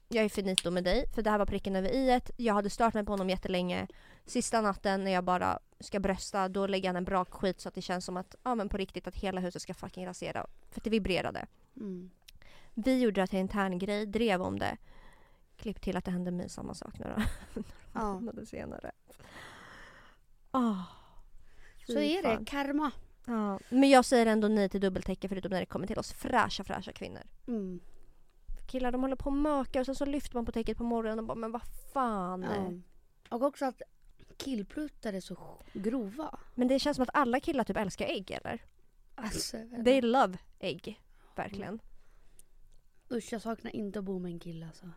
[0.08, 2.30] Jag är finito med dig för det här var pricken över i ett.
[2.36, 3.86] Jag hade stört mig på honom jättelänge.
[4.26, 7.74] Sista natten när jag bara ska brösta då lägger han en bra skit så att
[7.74, 10.46] det känns som att ja men på riktigt att hela huset ska fucking rasera.
[10.70, 11.46] För att det vibrerade.
[11.76, 12.10] Mm.
[12.74, 14.76] Vi gjorde det till en intern grej, drev om det.
[15.56, 17.22] Klipp till att det hände mig samma sak några
[17.94, 18.12] Ja.
[18.14, 18.92] månader senare.
[20.52, 20.82] Åh,
[21.86, 22.90] Så är det, karma.
[23.24, 23.58] Ja.
[23.68, 26.92] Men jag säger ändå nej till dubbeltäcke förutom när det kommer till oss fräscha fräscha
[26.92, 27.22] kvinnor.
[27.46, 27.80] Mm.
[28.66, 31.18] Killar de håller på och mökar och sen så lyfter man på täcket på morgonen
[31.18, 31.62] och bara men vad
[31.92, 32.42] fan.
[32.42, 33.36] Ja.
[33.36, 33.82] Och också att
[34.36, 36.38] killpluttar är så grova.
[36.54, 38.62] Men det känns som att alla killar typ älskar ägg eller?
[39.14, 41.00] Alltså, They love ägg.
[41.36, 41.80] Verkligen.
[43.10, 44.90] Usch jag saknar inte att bo med en kille alltså.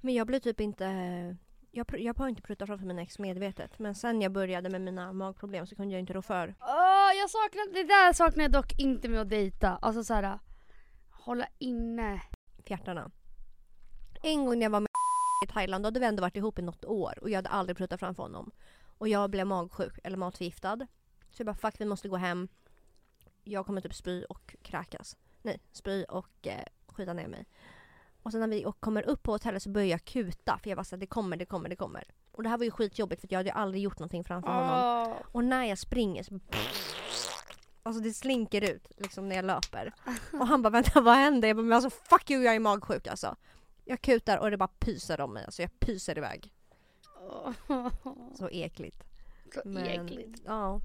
[0.00, 1.36] Men jag blir typ inte...
[1.76, 3.78] Jag, jag har inte pruttat framför mina ex medvetet.
[3.78, 6.54] Men sen jag började med mina magproblem så kunde jag inte rå för.
[6.60, 9.78] Åh, jag saknar, det där saknar jag dock inte med att dejta.
[9.82, 10.38] Alltså såhär,
[11.10, 12.22] hålla inne.
[12.66, 13.10] fjärtarna.
[14.22, 14.88] En gång när jag var med
[15.44, 17.76] i Thailand då hade vi ändå varit ihop i något år och jag hade aldrig
[17.76, 18.50] pruttat framför honom.
[18.98, 20.86] Och jag blev magsjuk eller matförgiftad.
[21.30, 22.48] Så jag bara fuck vi måste gå hem.
[23.44, 25.16] Jag kommer typ spy och kräkas.
[25.42, 27.46] Nej, spy och eh, skita ner mig.
[28.26, 30.84] Och sen när vi kommer upp på hotellet så börjar jag kuta för jag bara
[30.84, 32.04] såhär det kommer, det kommer, det kommer.
[32.32, 35.08] Och det här var ju skitjobbigt för jag hade ju aldrig gjort någonting framför honom.
[35.08, 35.16] Åh.
[35.32, 36.40] Och när jag springer så
[37.82, 39.94] Alltså det slinker ut liksom när jag löper.
[40.32, 41.48] Och han bara vänta vad händer?
[41.48, 43.36] Jag bara men alltså fuck you jag är magsjuk alltså.
[43.84, 45.44] Jag kutar och det bara pyser om mig.
[45.44, 46.52] Alltså jag pyser iväg.
[48.38, 49.04] Så äckligt.
[49.54, 50.42] Så Men, äckligt.
[50.46, 50.80] Ja.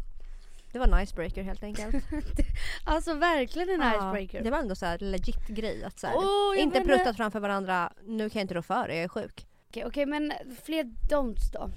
[0.71, 1.95] Det var en icebreaker helt enkelt.
[2.85, 4.43] Alltså verkligen en Ja, icebreaker.
[4.43, 7.39] Det var ändå så här legit grej att så här, jag inte menar- pruttat framför
[7.39, 7.93] varandra.
[8.05, 9.47] Nu kan jag inte rå för det, jag är sjuk.
[9.69, 11.69] Okej, okej men fler don'ts då.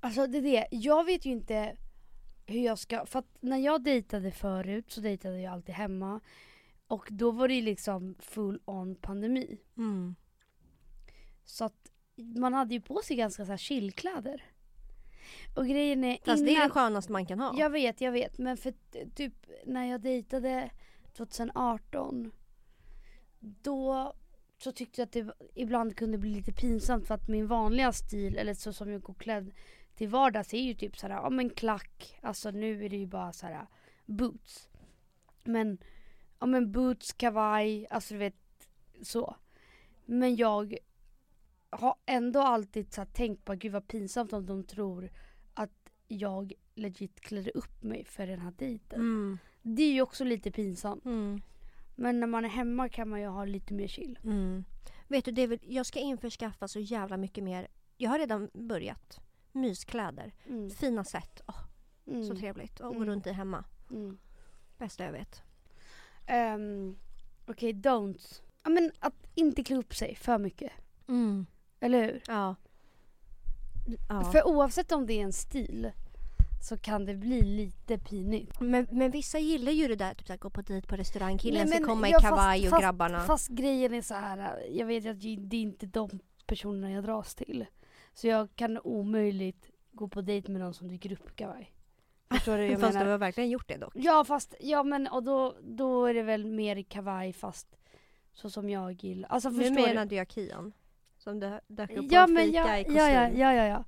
[0.00, 1.76] Alltså det är det, jag vet ju inte
[2.46, 6.20] hur jag ska, för att när jag dejtade förut så dejtade jag alltid hemma.
[6.86, 9.58] Och då var det ju liksom full on pandemi.
[9.76, 10.14] Mm.
[11.44, 14.44] Så att man hade ju på sig ganska så här chillkläder.
[15.56, 17.58] Och grejen är Fast det är innan- det skönaste man kan ha.
[17.58, 18.38] Jag vet, jag vet.
[18.38, 18.74] Men för
[19.14, 19.34] typ
[19.66, 20.70] när jag dejtade
[21.12, 22.32] 2018
[23.40, 24.12] då
[24.58, 28.38] så tyckte jag att det ibland kunde bli lite pinsamt för att min vanliga stil,
[28.38, 29.52] eller så som jag går klädd
[29.94, 33.32] till vardags är ju typ såhär, ja men klack, alltså nu är det ju bara
[33.32, 33.66] såhär
[34.06, 34.68] boots.
[35.44, 35.78] Men,
[36.38, 38.34] ja men boots, kavaj, alltså du vet
[39.02, 39.36] så.
[40.04, 40.76] Men jag
[41.70, 45.10] har ändå alltid så här tänkt på, gud vad pinsamt om de tror
[45.54, 49.00] att jag legit klädde upp mig för den här dejten.
[49.00, 49.38] Mm.
[49.62, 51.04] Det är ju också lite pinsamt.
[51.04, 51.40] Mm.
[51.96, 54.18] Men när man är hemma kan man ju ha lite mer chill.
[54.24, 54.64] Mm.
[55.08, 57.68] Vet du David, jag ska införskaffa så jävla mycket mer.
[57.96, 59.20] Jag har redan börjat.
[59.52, 60.34] Myskläder.
[60.46, 60.70] Mm.
[60.70, 61.40] Fina sätt.
[62.06, 62.24] Mm.
[62.24, 62.80] Så trevligt.
[62.80, 63.08] Och gå Mm.
[63.08, 63.64] runt i hemma.
[63.90, 64.18] Mm.
[64.78, 65.42] Bästa jag vet.
[66.56, 66.98] Um,
[67.46, 68.42] Okej, don'ts.
[68.62, 70.72] Ja men att inte klä upp sig för mycket.
[71.08, 71.46] Mm.
[71.80, 72.22] Eller hur?
[72.26, 72.56] Ja.
[74.08, 74.24] ja.
[74.32, 75.90] För oavsett om det är en stil
[76.62, 78.60] så kan det bli lite pinigt.
[78.60, 81.68] Men, men vissa gillar ju det där, typ såhär, gå på dit på restaurang, killen
[81.68, 83.20] ska komma i ja, fast- kavaj och grabbarna.
[83.20, 84.66] Fast grejen är så här.
[84.70, 87.66] jag vet att det är inte de personerna jag dras till.
[88.14, 91.72] Så jag kan omöjligt gå på dejt med någon som dyker upp i kavaj.
[92.30, 93.04] Förstår du jag Fast menar?
[93.04, 93.92] du har verkligen gjort det dock.
[93.94, 97.76] Ja fast, ja men och då, då är det väl mer i kavaj fast
[98.32, 99.28] så som jag gillar.
[99.28, 100.72] Alltså Nu förstår menade jag Kian.
[101.24, 102.98] Som dö- dök upp på Ja en men fika ja, i ja, kostym.
[103.14, 103.84] ja, ja, ja, ja.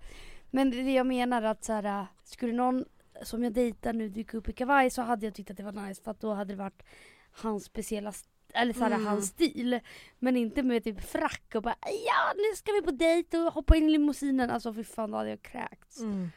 [0.51, 2.85] Men det jag menar att så här, skulle någon
[3.23, 5.73] som jag dejtar nu dyka upp i kavaj så hade jag tyckt att det var
[5.89, 6.83] nice för att då hade det varit
[7.31, 8.13] hans speciella
[8.55, 9.07] eller såhär Mm.
[9.07, 9.81] hans stil.
[10.19, 13.77] Men inte med typ frack och bara ja nu ska vi på dejt och hoppa
[13.77, 14.51] in i limousinen.
[14.51, 16.01] Alltså fy fan då hade jag kräkts.
[16.01, 16.29] Mm.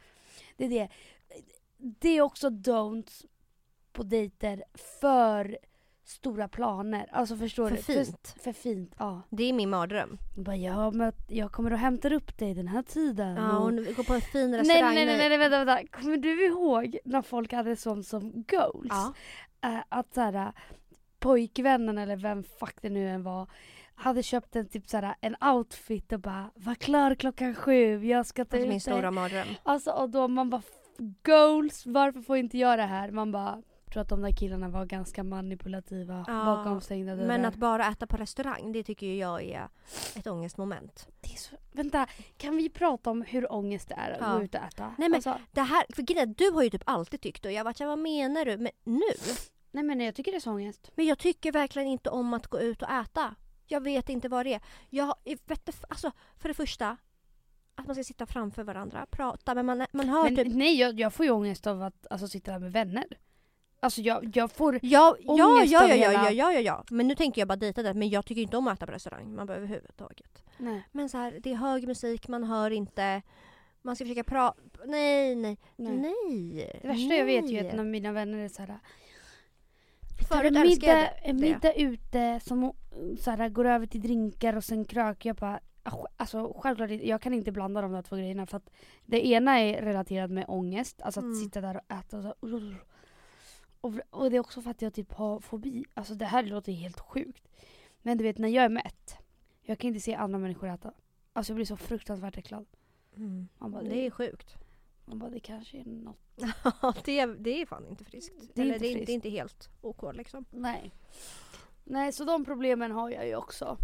[0.57, 0.89] Det är det.
[1.77, 3.25] Det är också don'ts
[3.93, 4.63] på dejter
[5.01, 5.57] för
[6.05, 7.09] stora planer.
[7.11, 7.81] Alltså förstår För du?
[7.83, 8.27] fint.
[8.27, 9.21] För, för fint, ja.
[9.29, 10.17] Det är min mardröm.
[10.37, 13.35] Bara, ja, men jag kommer och hämtar upp dig den här tiden.
[13.35, 14.95] Ja, och- och nu- gå på en fin Nej, restaurang.
[14.95, 15.97] nej, nej, nej, nej, vänta, vänta.
[16.01, 18.89] Kommer du ihåg när folk hade sånt som goals?
[18.89, 19.13] Ja.
[19.69, 20.53] Eh, att såhär,
[21.19, 23.47] pojkvännen eller vem fuck det nu än var
[23.95, 28.45] hade köpt en typ såhär, en outfit och bara var klar klockan sju, jag ska
[28.45, 29.47] ta Alltså ut min dig." stora mardröm.
[29.63, 30.61] Alltså och då man bara
[31.23, 33.11] goals, varför får inte jag det här?
[33.11, 37.27] Man bara jag tror att de där killarna var ganska manipulativa Ja, bakom stängda dörrar.
[37.27, 39.69] Men att bara äta på restaurang, det tycker jag är
[40.15, 41.07] ett ångestmoment.
[41.21, 42.07] det är så, vänta,
[42.37, 44.37] kan vi prata om hur ångest det är att Ja.
[44.37, 44.85] gå ut och äta?
[44.97, 47.59] Nej, men- alltså, Det här, för grejen du har ju typ alltid tyckt och jag
[47.59, 48.57] har varit såhär, vad menar du?
[48.57, 49.01] Men nu?
[49.71, 50.91] nej men jag tycker det är så ångest.
[50.95, 53.35] Men jag tycker verkligen inte om att gå ut och äta.
[53.67, 54.61] Jag vet inte vad det är.
[54.89, 56.97] Jag vet, du, alltså, för det första,
[57.75, 60.99] att man ska sitta framför varandra, prata men man, man hör Men typ nej jag,
[60.99, 63.05] jag får ju ångest av att alltså, sitta där med vänner.
[63.85, 64.79] Alltså jag, jag får...
[64.81, 66.83] Ja, ja, ångest ja, ja, ja, hela- ja, ja, ja, ja.
[66.89, 67.93] Men nu tänker jag bara dejta det.
[67.93, 69.35] Men jag tycker inte om att äta på restaurang.
[69.35, 70.43] Man behöver överhuvudtaget.
[70.57, 70.83] Nej.
[70.91, 73.21] Men så här, det är hög musik, man hör inte.
[73.81, 74.61] Man ska försöka prata.
[74.85, 75.97] Nej, nej, Nej.
[75.97, 76.79] nej.
[76.81, 77.69] Det värsta jag vet ju är nej.
[77.71, 78.79] att när mina vänner är såhär
[80.19, 82.73] Vi tar en middag, en middag ute som
[83.19, 85.25] såhär, går över till drinkar och sen krök.
[85.25, 88.69] Jag bara, ah, alltså självklart jag kan inte blanda de där två grejerna för att
[89.05, 91.35] det ena är relaterat med ångest, alltså att Mm.
[91.35, 92.75] sitta där och äta och så här,
[93.85, 95.85] och, och det är också för att jag typ har fobi.
[95.93, 97.47] Alltså det här låter helt sjukt.
[98.01, 99.17] Men du vet när jag är mätt,
[99.61, 100.93] jag kan inte se andra människor äta.
[101.33, 102.65] Alltså jag blir så fruktansvärt äcklad.
[103.15, 103.47] Mm.
[103.57, 104.55] Man bara, Det är sjukt.
[105.05, 106.17] Man bara, det kanske är något.
[106.81, 108.33] Ja, det, det är fan inte friskt.
[108.53, 109.05] Det är Eller inte det, friskt.
[109.05, 110.45] det är inte helt OK liksom.
[110.51, 110.91] Nej.
[111.83, 113.77] Nej, så de problemen har jag ju också.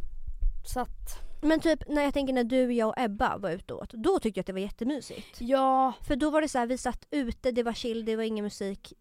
[0.74, 3.90] Så att, Men typ när jag tänker när du, jag och Ebba var ute åt.
[3.94, 5.42] Då tyckte jag att det var jättemysigt.
[5.42, 8.24] ja, För då var det så här, vi satt ute, det var chill, det var
[8.24, 8.94] ingen musik.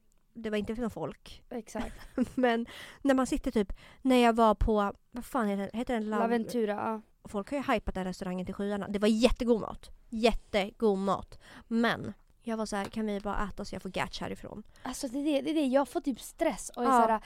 [0.43, 1.43] Det var inte för någon folk.
[1.51, 1.95] exakt.
[2.35, 2.67] Men
[3.03, 3.73] när man sitter typ,
[4.03, 5.79] när jag var på, vad fan heter den?
[5.79, 7.01] Heter den Laventura, ja.
[7.29, 8.89] Folk har ju hypat den restaurangen till skyarna.
[8.89, 9.91] Det var jättegod mat.
[10.09, 11.39] Jättegod mat.
[11.69, 12.13] Men
[12.43, 14.63] jag var så här, kan vi bara äta så jag får gatch härifrån?
[14.83, 16.93] Alltså det är det, det är det, jag får typ stress och är Ja.
[17.07, 17.21] såhär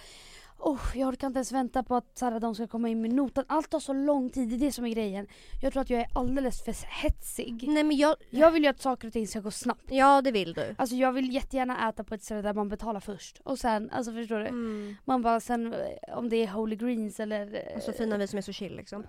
[0.66, 3.44] Oh, jag orkar inte ens vänta på att såhär, de ska komma in med notan.
[3.48, 5.26] Allt tar så lång tid, det är det som är grejen.
[5.62, 7.64] Jag tror att jag är alldeles för hetsig.
[7.68, 9.82] Nej men jag, Jag vill ju att saker och ting ska gå snabbt.
[9.90, 10.74] ja det vill du.
[10.78, 13.40] Alltså jag vill jättegärna äta på ett ställe där man betalar först.
[13.44, 14.46] Och sen, alltså förstår du?
[14.46, 14.96] Mm.
[15.04, 17.54] Man bara sen, eh, om det är Holy Greens eller...
[17.54, 19.06] eh, Och så fina vi som är så chill liksom.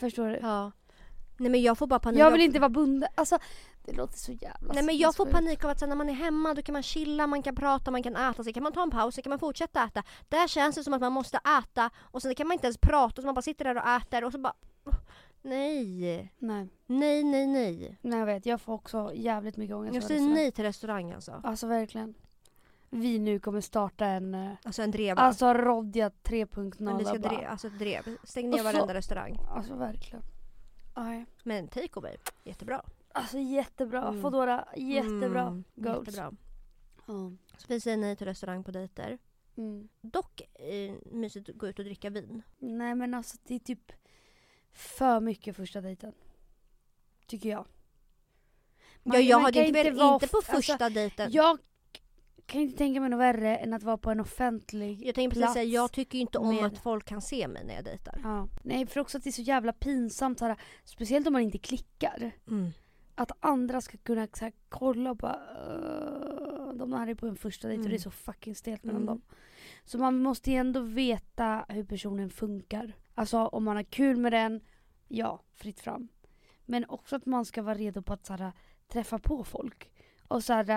[0.00, 0.38] Förstår du?
[0.42, 0.72] Ja.
[1.36, 2.20] Nej men jag får bara panik.
[2.20, 3.08] Jag vill inte vara bunden.
[3.14, 3.38] Alltså
[3.84, 6.14] det låter så jävla Nej men jag får panik av att sen när man är
[6.14, 8.82] hemma då kan man chilla, man kan prata, man kan äta, sen kan man ta
[8.82, 10.02] en paus, sen kan man fortsätta äta.
[10.28, 13.22] Där känns det som att man måste äta och sen kan man inte ens prata
[13.22, 14.54] så man bara sitter där och äter och så bara
[15.42, 17.98] Nej, Nej, nej, nej, nej.
[18.00, 18.46] nej jag vet.
[18.46, 21.40] Jag får också jävligt mycket ångest Jag säger nej till restaurang alltså.
[21.44, 22.14] Alltså verkligen.
[22.90, 25.22] Vi nu kommer starta en eh, Alltså en dreva.
[25.22, 26.74] Alltså Rodja 3.0.
[26.78, 28.16] Men vi ska drev, alltså drev.
[28.24, 29.38] Stäng ner så- varenda restaurang.
[29.50, 30.22] Alltså verkligen.
[30.96, 31.26] Nej.
[31.42, 32.82] Men takeaway, jättebra.
[33.14, 34.08] Alltså jättebra.
[34.08, 34.22] Mm.
[34.22, 35.42] Foodora, jättebra.
[35.42, 36.08] Mm, Goals.
[36.08, 36.32] jättebra.
[37.06, 37.32] Ja.
[37.58, 39.18] Så vi säger nej till restaurang på dejter.
[39.56, 39.88] Mm.
[40.00, 42.42] Dock eh, mysigt att gå ut och dricka vin.
[42.58, 43.92] Nej men alltså det är typ
[44.72, 46.12] för mycket första dejten.
[47.26, 47.66] Tycker jag.
[49.02, 51.32] ja, jag man hade inte velat, vara inte på alltså, första dejten.
[51.32, 51.58] Jag
[52.46, 55.40] kan inte tänka mig något värre än att vara på en offentlig Jag tänker precis
[55.42, 55.54] plats.
[55.54, 58.20] säga, jag tycker ju inte om med- att folk kan se mig när jag dejtar.
[58.22, 58.48] Ja.
[58.62, 62.30] Nej för också att det är så jävla pinsamt såhär, speciellt om man inte klickar.
[62.48, 62.70] Mm.
[63.14, 67.36] Att andra ska kunna så här, kolla och bara "Åh, De här är på en
[67.36, 68.00] första dejt och det är Mm.
[68.02, 69.06] så fucking stelt mellan Mm.
[69.06, 69.22] dem.
[69.84, 72.92] Så man måste ju ändå veta hur personen funkar.
[73.14, 74.60] Alltså om man har kul med den,
[75.08, 76.08] ja, fritt fram.
[76.64, 78.52] Men också att man ska vara redo på att så här,
[78.88, 79.90] träffa på folk.
[80.28, 80.70] Och så här,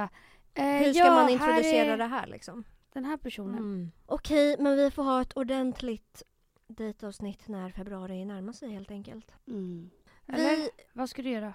[0.53, 2.63] eh, Hur ska ja, man här introducera är det här liksom?
[2.93, 3.57] Den här personen.
[3.57, 3.91] Mm.
[4.05, 6.23] Okej, men vi får ha ett ordentligt
[6.67, 9.31] dejtavsnitt när februari närmar sig helt enkelt.
[9.47, 9.89] Mm.
[10.25, 10.69] Vi, Eller?
[10.93, 11.53] Vad ska du göra?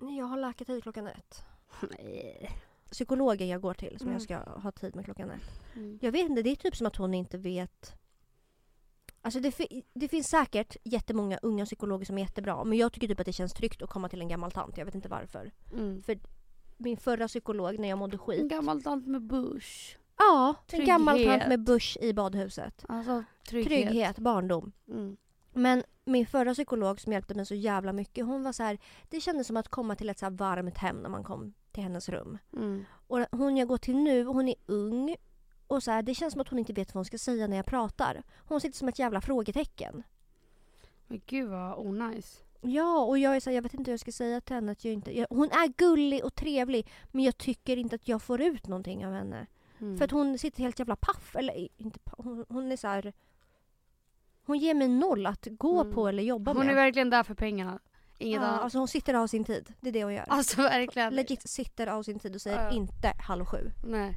[0.00, 1.44] Jag har läkartid klockan ett.
[2.90, 4.12] Psykologen jag går till som Mm.
[4.12, 5.60] jag ska ha tid med klockan ett.
[5.76, 5.98] Mm.
[6.02, 7.92] Jag vet inte, det är typ som att hon inte vet.
[9.22, 13.08] Alltså det, fi- det finns säkert jättemånga unga psykologer som är jättebra men jag tycker
[13.08, 14.76] typ att det känns tryggt att komma till en gammal tant.
[14.78, 15.50] Jag vet inte varför.
[15.72, 16.02] Mm.
[16.76, 18.50] Min förra psykolog när jag mådde En skit.
[18.50, 19.96] gammal tant med bush.
[20.18, 21.48] Ja, en gammal tant Trygghet.
[21.48, 22.84] med bush i badhuset.
[22.88, 23.68] Alltså trygghet.
[23.88, 24.72] Trygghet, barndom.
[24.88, 25.16] Mm.
[25.52, 28.78] Men min förra psykolog som hjälpte mig så jävla mycket, hon var så här,
[29.08, 31.82] det kändes som att komma till ett så här varmt hem när man kom till
[31.82, 32.38] hennes rum.
[32.52, 32.84] Mm.
[33.06, 35.16] Och hon jag går till nu, hon är ung
[35.66, 37.56] och så här, det känns som att hon inte vet vad hon ska säga när
[37.56, 38.22] jag pratar.
[38.38, 40.02] Hon sitter som ett jävla frågetecken.
[41.06, 42.42] Men gud vad onajs.
[42.60, 44.72] Ja, och jag är så här, jag vet inte hur jag ska säga till henne
[44.72, 45.18] att jag inte...
[45.18, 49.06] Jag, hon är gullig och trevlig men jag tycker inte att jag får ut någonting
[49.06, 49.46] av henne.
[49.78, 49.98] Mm.
[49.98, 51.36] För att hon sitter helt jävla paff.
[51.36, 53.12] Eller inte hon, hon är så här...
[54.50, 55.94] Hon ger mig noll att gå Mm.
[55.94, 56.70] på eller jobba Hon med.
[56.72, 57.78] är verkligen där för pengarna.
[58.18, 58.62] Inget ja, annat.
[58.62, 59.74] alltså hon sitter av sin tid.
[59.80, 60.24] Det är det hon gör.
[60.28, 61.14] Alltså verkligen.
[61.14, 62.70] Legit sitter av sin tid och säger Ja.
[62.70, 63.70] inte halv sju.
[63.84, 64.14] Nej.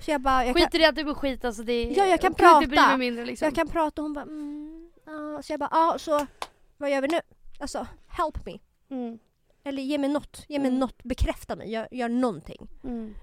[0.00, 1.62] Så jag bara, jag kan, Skit i det att du går skit alltså.
[1.62, 2.96] Det är, Ja, jag kan kan inte prata.
[2.96, 3.46] mindre liksom.
[3.46, 5.42] jag kan prata och hon bara mm, ja.
[5.42, 6.26] Så jag bara, ja så
[6.76, 7.20] vad gör vi nu?
[7.60, 8.58] Alltså, help me.
[8.90, 9.18] Mm.
[9.64, 10.80] Eller ge mig något, ge mig Mm.
[10.80, 12.68] något, bekräfta mig, gör, gör någonting.
[12.84, 13.14] Mm.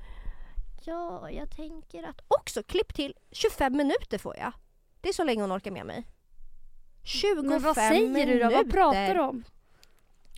[0.86, 4.52] Ja, jag tänker att också klipp till 25 minuter får jag.
[5.02, 6.08] Det är så länge hon orkar med mig.
[7.04, 8.44] 25 Men vad säger du då?
[8.44, 8.72] Vad minuter.
[8.72, 9.44] pratar du om?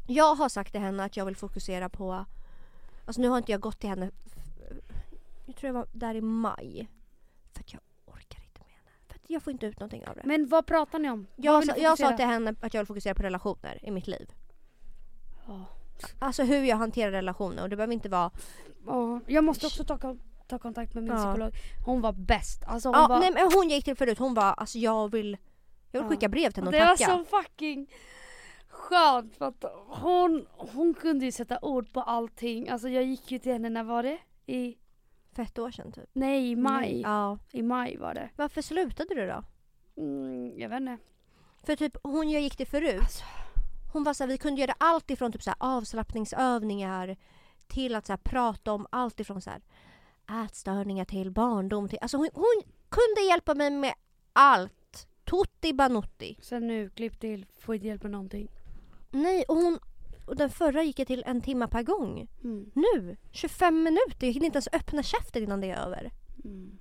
[0.07, 2.25] Jag har sagt till henne att jag vill fokusera på...
[3.05, 4.11] Alltså nu har inte jag gått till henne...
[5.45, 6.89] Jag tror jag var där i maj.
[7.53, 8.89] För att jag orkar inte med henne.
[9.07, 10.21] För att jag får inte ut någonting av det.
[10.25, 11.27] Men vad pratar ni om?
[11.35, 14.31] Jag, sa, jag sa till henne att jag vill fokusera på relationer i mitt liv.
[15.47, 15.65] Ja.
[16.19, 18.31] Alltså hur jag hanterar relationer och det behöver inte vara...
[18.85, 20.15] Ja, jag måste också ta,
[20.47, 21.17] ta kontakt med min Ja.
[21.23, 21.53] psykolog.
[21.85, 22.63] Hon var bäst.
[22.67, 23.19] Alltså hon Ja, var...
[23.19, 25.37] nej, men hon gick till förut, hon var alltså jag vill...
[25.93, 27.17] Jag vill skicka brev till henne det och var tacka.
[27.17, 27.87] så fucking
[28.67, 32.69] skönt för att hon, hon kunde ju sätta ord på allting.
[32.69, 34.17] Alltså jag gick ju till henne, när var det?
[34.45, 34.77] I,
[35.35, 36.09] För ett år sedan typ.
[36.13, 37.01] nej i maj.
[37.01, 37.37] Ja.
[37.51, 38.29] I maj var det.
[38.35, 39.43] Varför slutade du då?
[40.01, 40.97] Mm, jag vet inte.
[41.63, 43.23] För typ hon jag gick till förut, Alltså,
[43.93, 47.17] hon var så här, vi kunde göra allt ifrån typ så här avslappningsövningar
[47.67, 49.61] till att så här, prata om allt ifrån så här
[50.45, 53.93] ätstörningar till barndom till, alltså hon, hon kunde hjälpa mig med
[54.33, 54.73] allt.
[55.33, 56.37] Tutti banutti.
[56.41, 58.47] sen nu, klipp till, får inte hjälp med någonting.
[59.11, 59.79] Nej, och hon
[60.25, 62.27] och den förra gick jag till en timme per gång.
[62.43, 62.71] Mm.
[62.73, 64.27] Nu, 25 minuter.
[64.27, 66.11] Jag hinner inte ens öppna käften innan det är över.
[66.45, 66.79] Mm.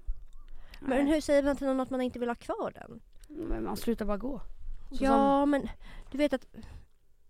[0.80, 3.00] Men hur säger man till någon att man inte vill ha kvar den?
[3.28, 4.40] men man slutar bara gå.
[4.90, 5.68] Så ja, men
[6.10, 6.46] du vet att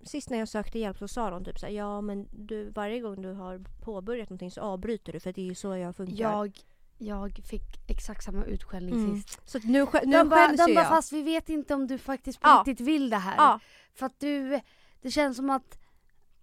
[0.04, 3.00] sist när jag sökte hjälp så sa de typ så här, ja men du, varje
[3.00, 6.06] gång du har påbörjat någonting så avbryter du för det är ju så jag som,
[6.06, 6.22] funkar.
[6.22, 6.58] jag,
[7.06, 9.22] jag fick exakt samma utskällning Mm.
[9.22, 9.40] sist.
[9.50, 12.40] Så nu, nu De bara, de ju bara fast vi vet inte om du faktiskt
[12.40, 12.64] på Ja.
[12.66, 13.34] riktigt vill det här.
[13.36, 13.60] Ja,
[13.94, 14.60] För att du,
[15.02, 15.78] det känns som att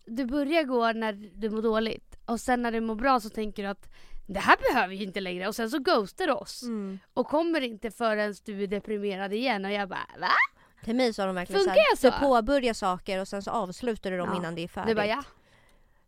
[0.06, 3.64] du börjar gå när du mår dåligt och sen när du mår bra så tänker
[3.64, 3.90] du att
[4.28, 7.00] det här behöver vi inte längre och sen så ghostar du oss mm.
[7.14, 10.28] och kommer inte förrän du är deprimerad igen och jag bara va?
[10.84, 12.10] Till mig sa de verkligen Funkar så här, jag så?
[12.20, 14.38] du påbörjar saker och sen så avslutar du dem Ja.
[14.38, 14.90] innan det är färdigt.
[14.90, 15.24] Du bara ja.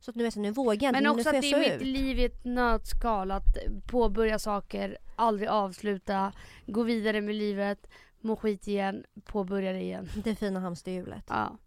[0.01, 1.81] Så att nu jag så, nu vågar jag inte, Men också att det är mitt
[1.81, 1.87] ut.
[1.87, 6.33] liv i ett nötskal att påbörja saker, aldrig avsluta,
[6.65, 7.87] gå vidare med livet,
[8.21, 10.09] må skit igen, påbörja det igen.
[10.23, 11.23] Det fina hamsterhjulet.
[11.27, 11.57] Ja,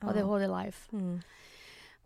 [0.00, 0.08] Ja.
[0.08, 0.96] ADHD life.
[0.96, 1.20] Mm.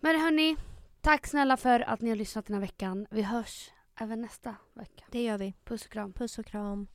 [0.00, 0.56] Men hörni,
[1.00, 3.06] tack snälla för att ni har lyssnat den här veckan.
[3.10, 5.04] Vi hörs även nästa vecka.
[5.10, 5.54] Det gör vi.
[5.64, 6.12] Puss och kram.
[6.12, 6.86] Puss och kram.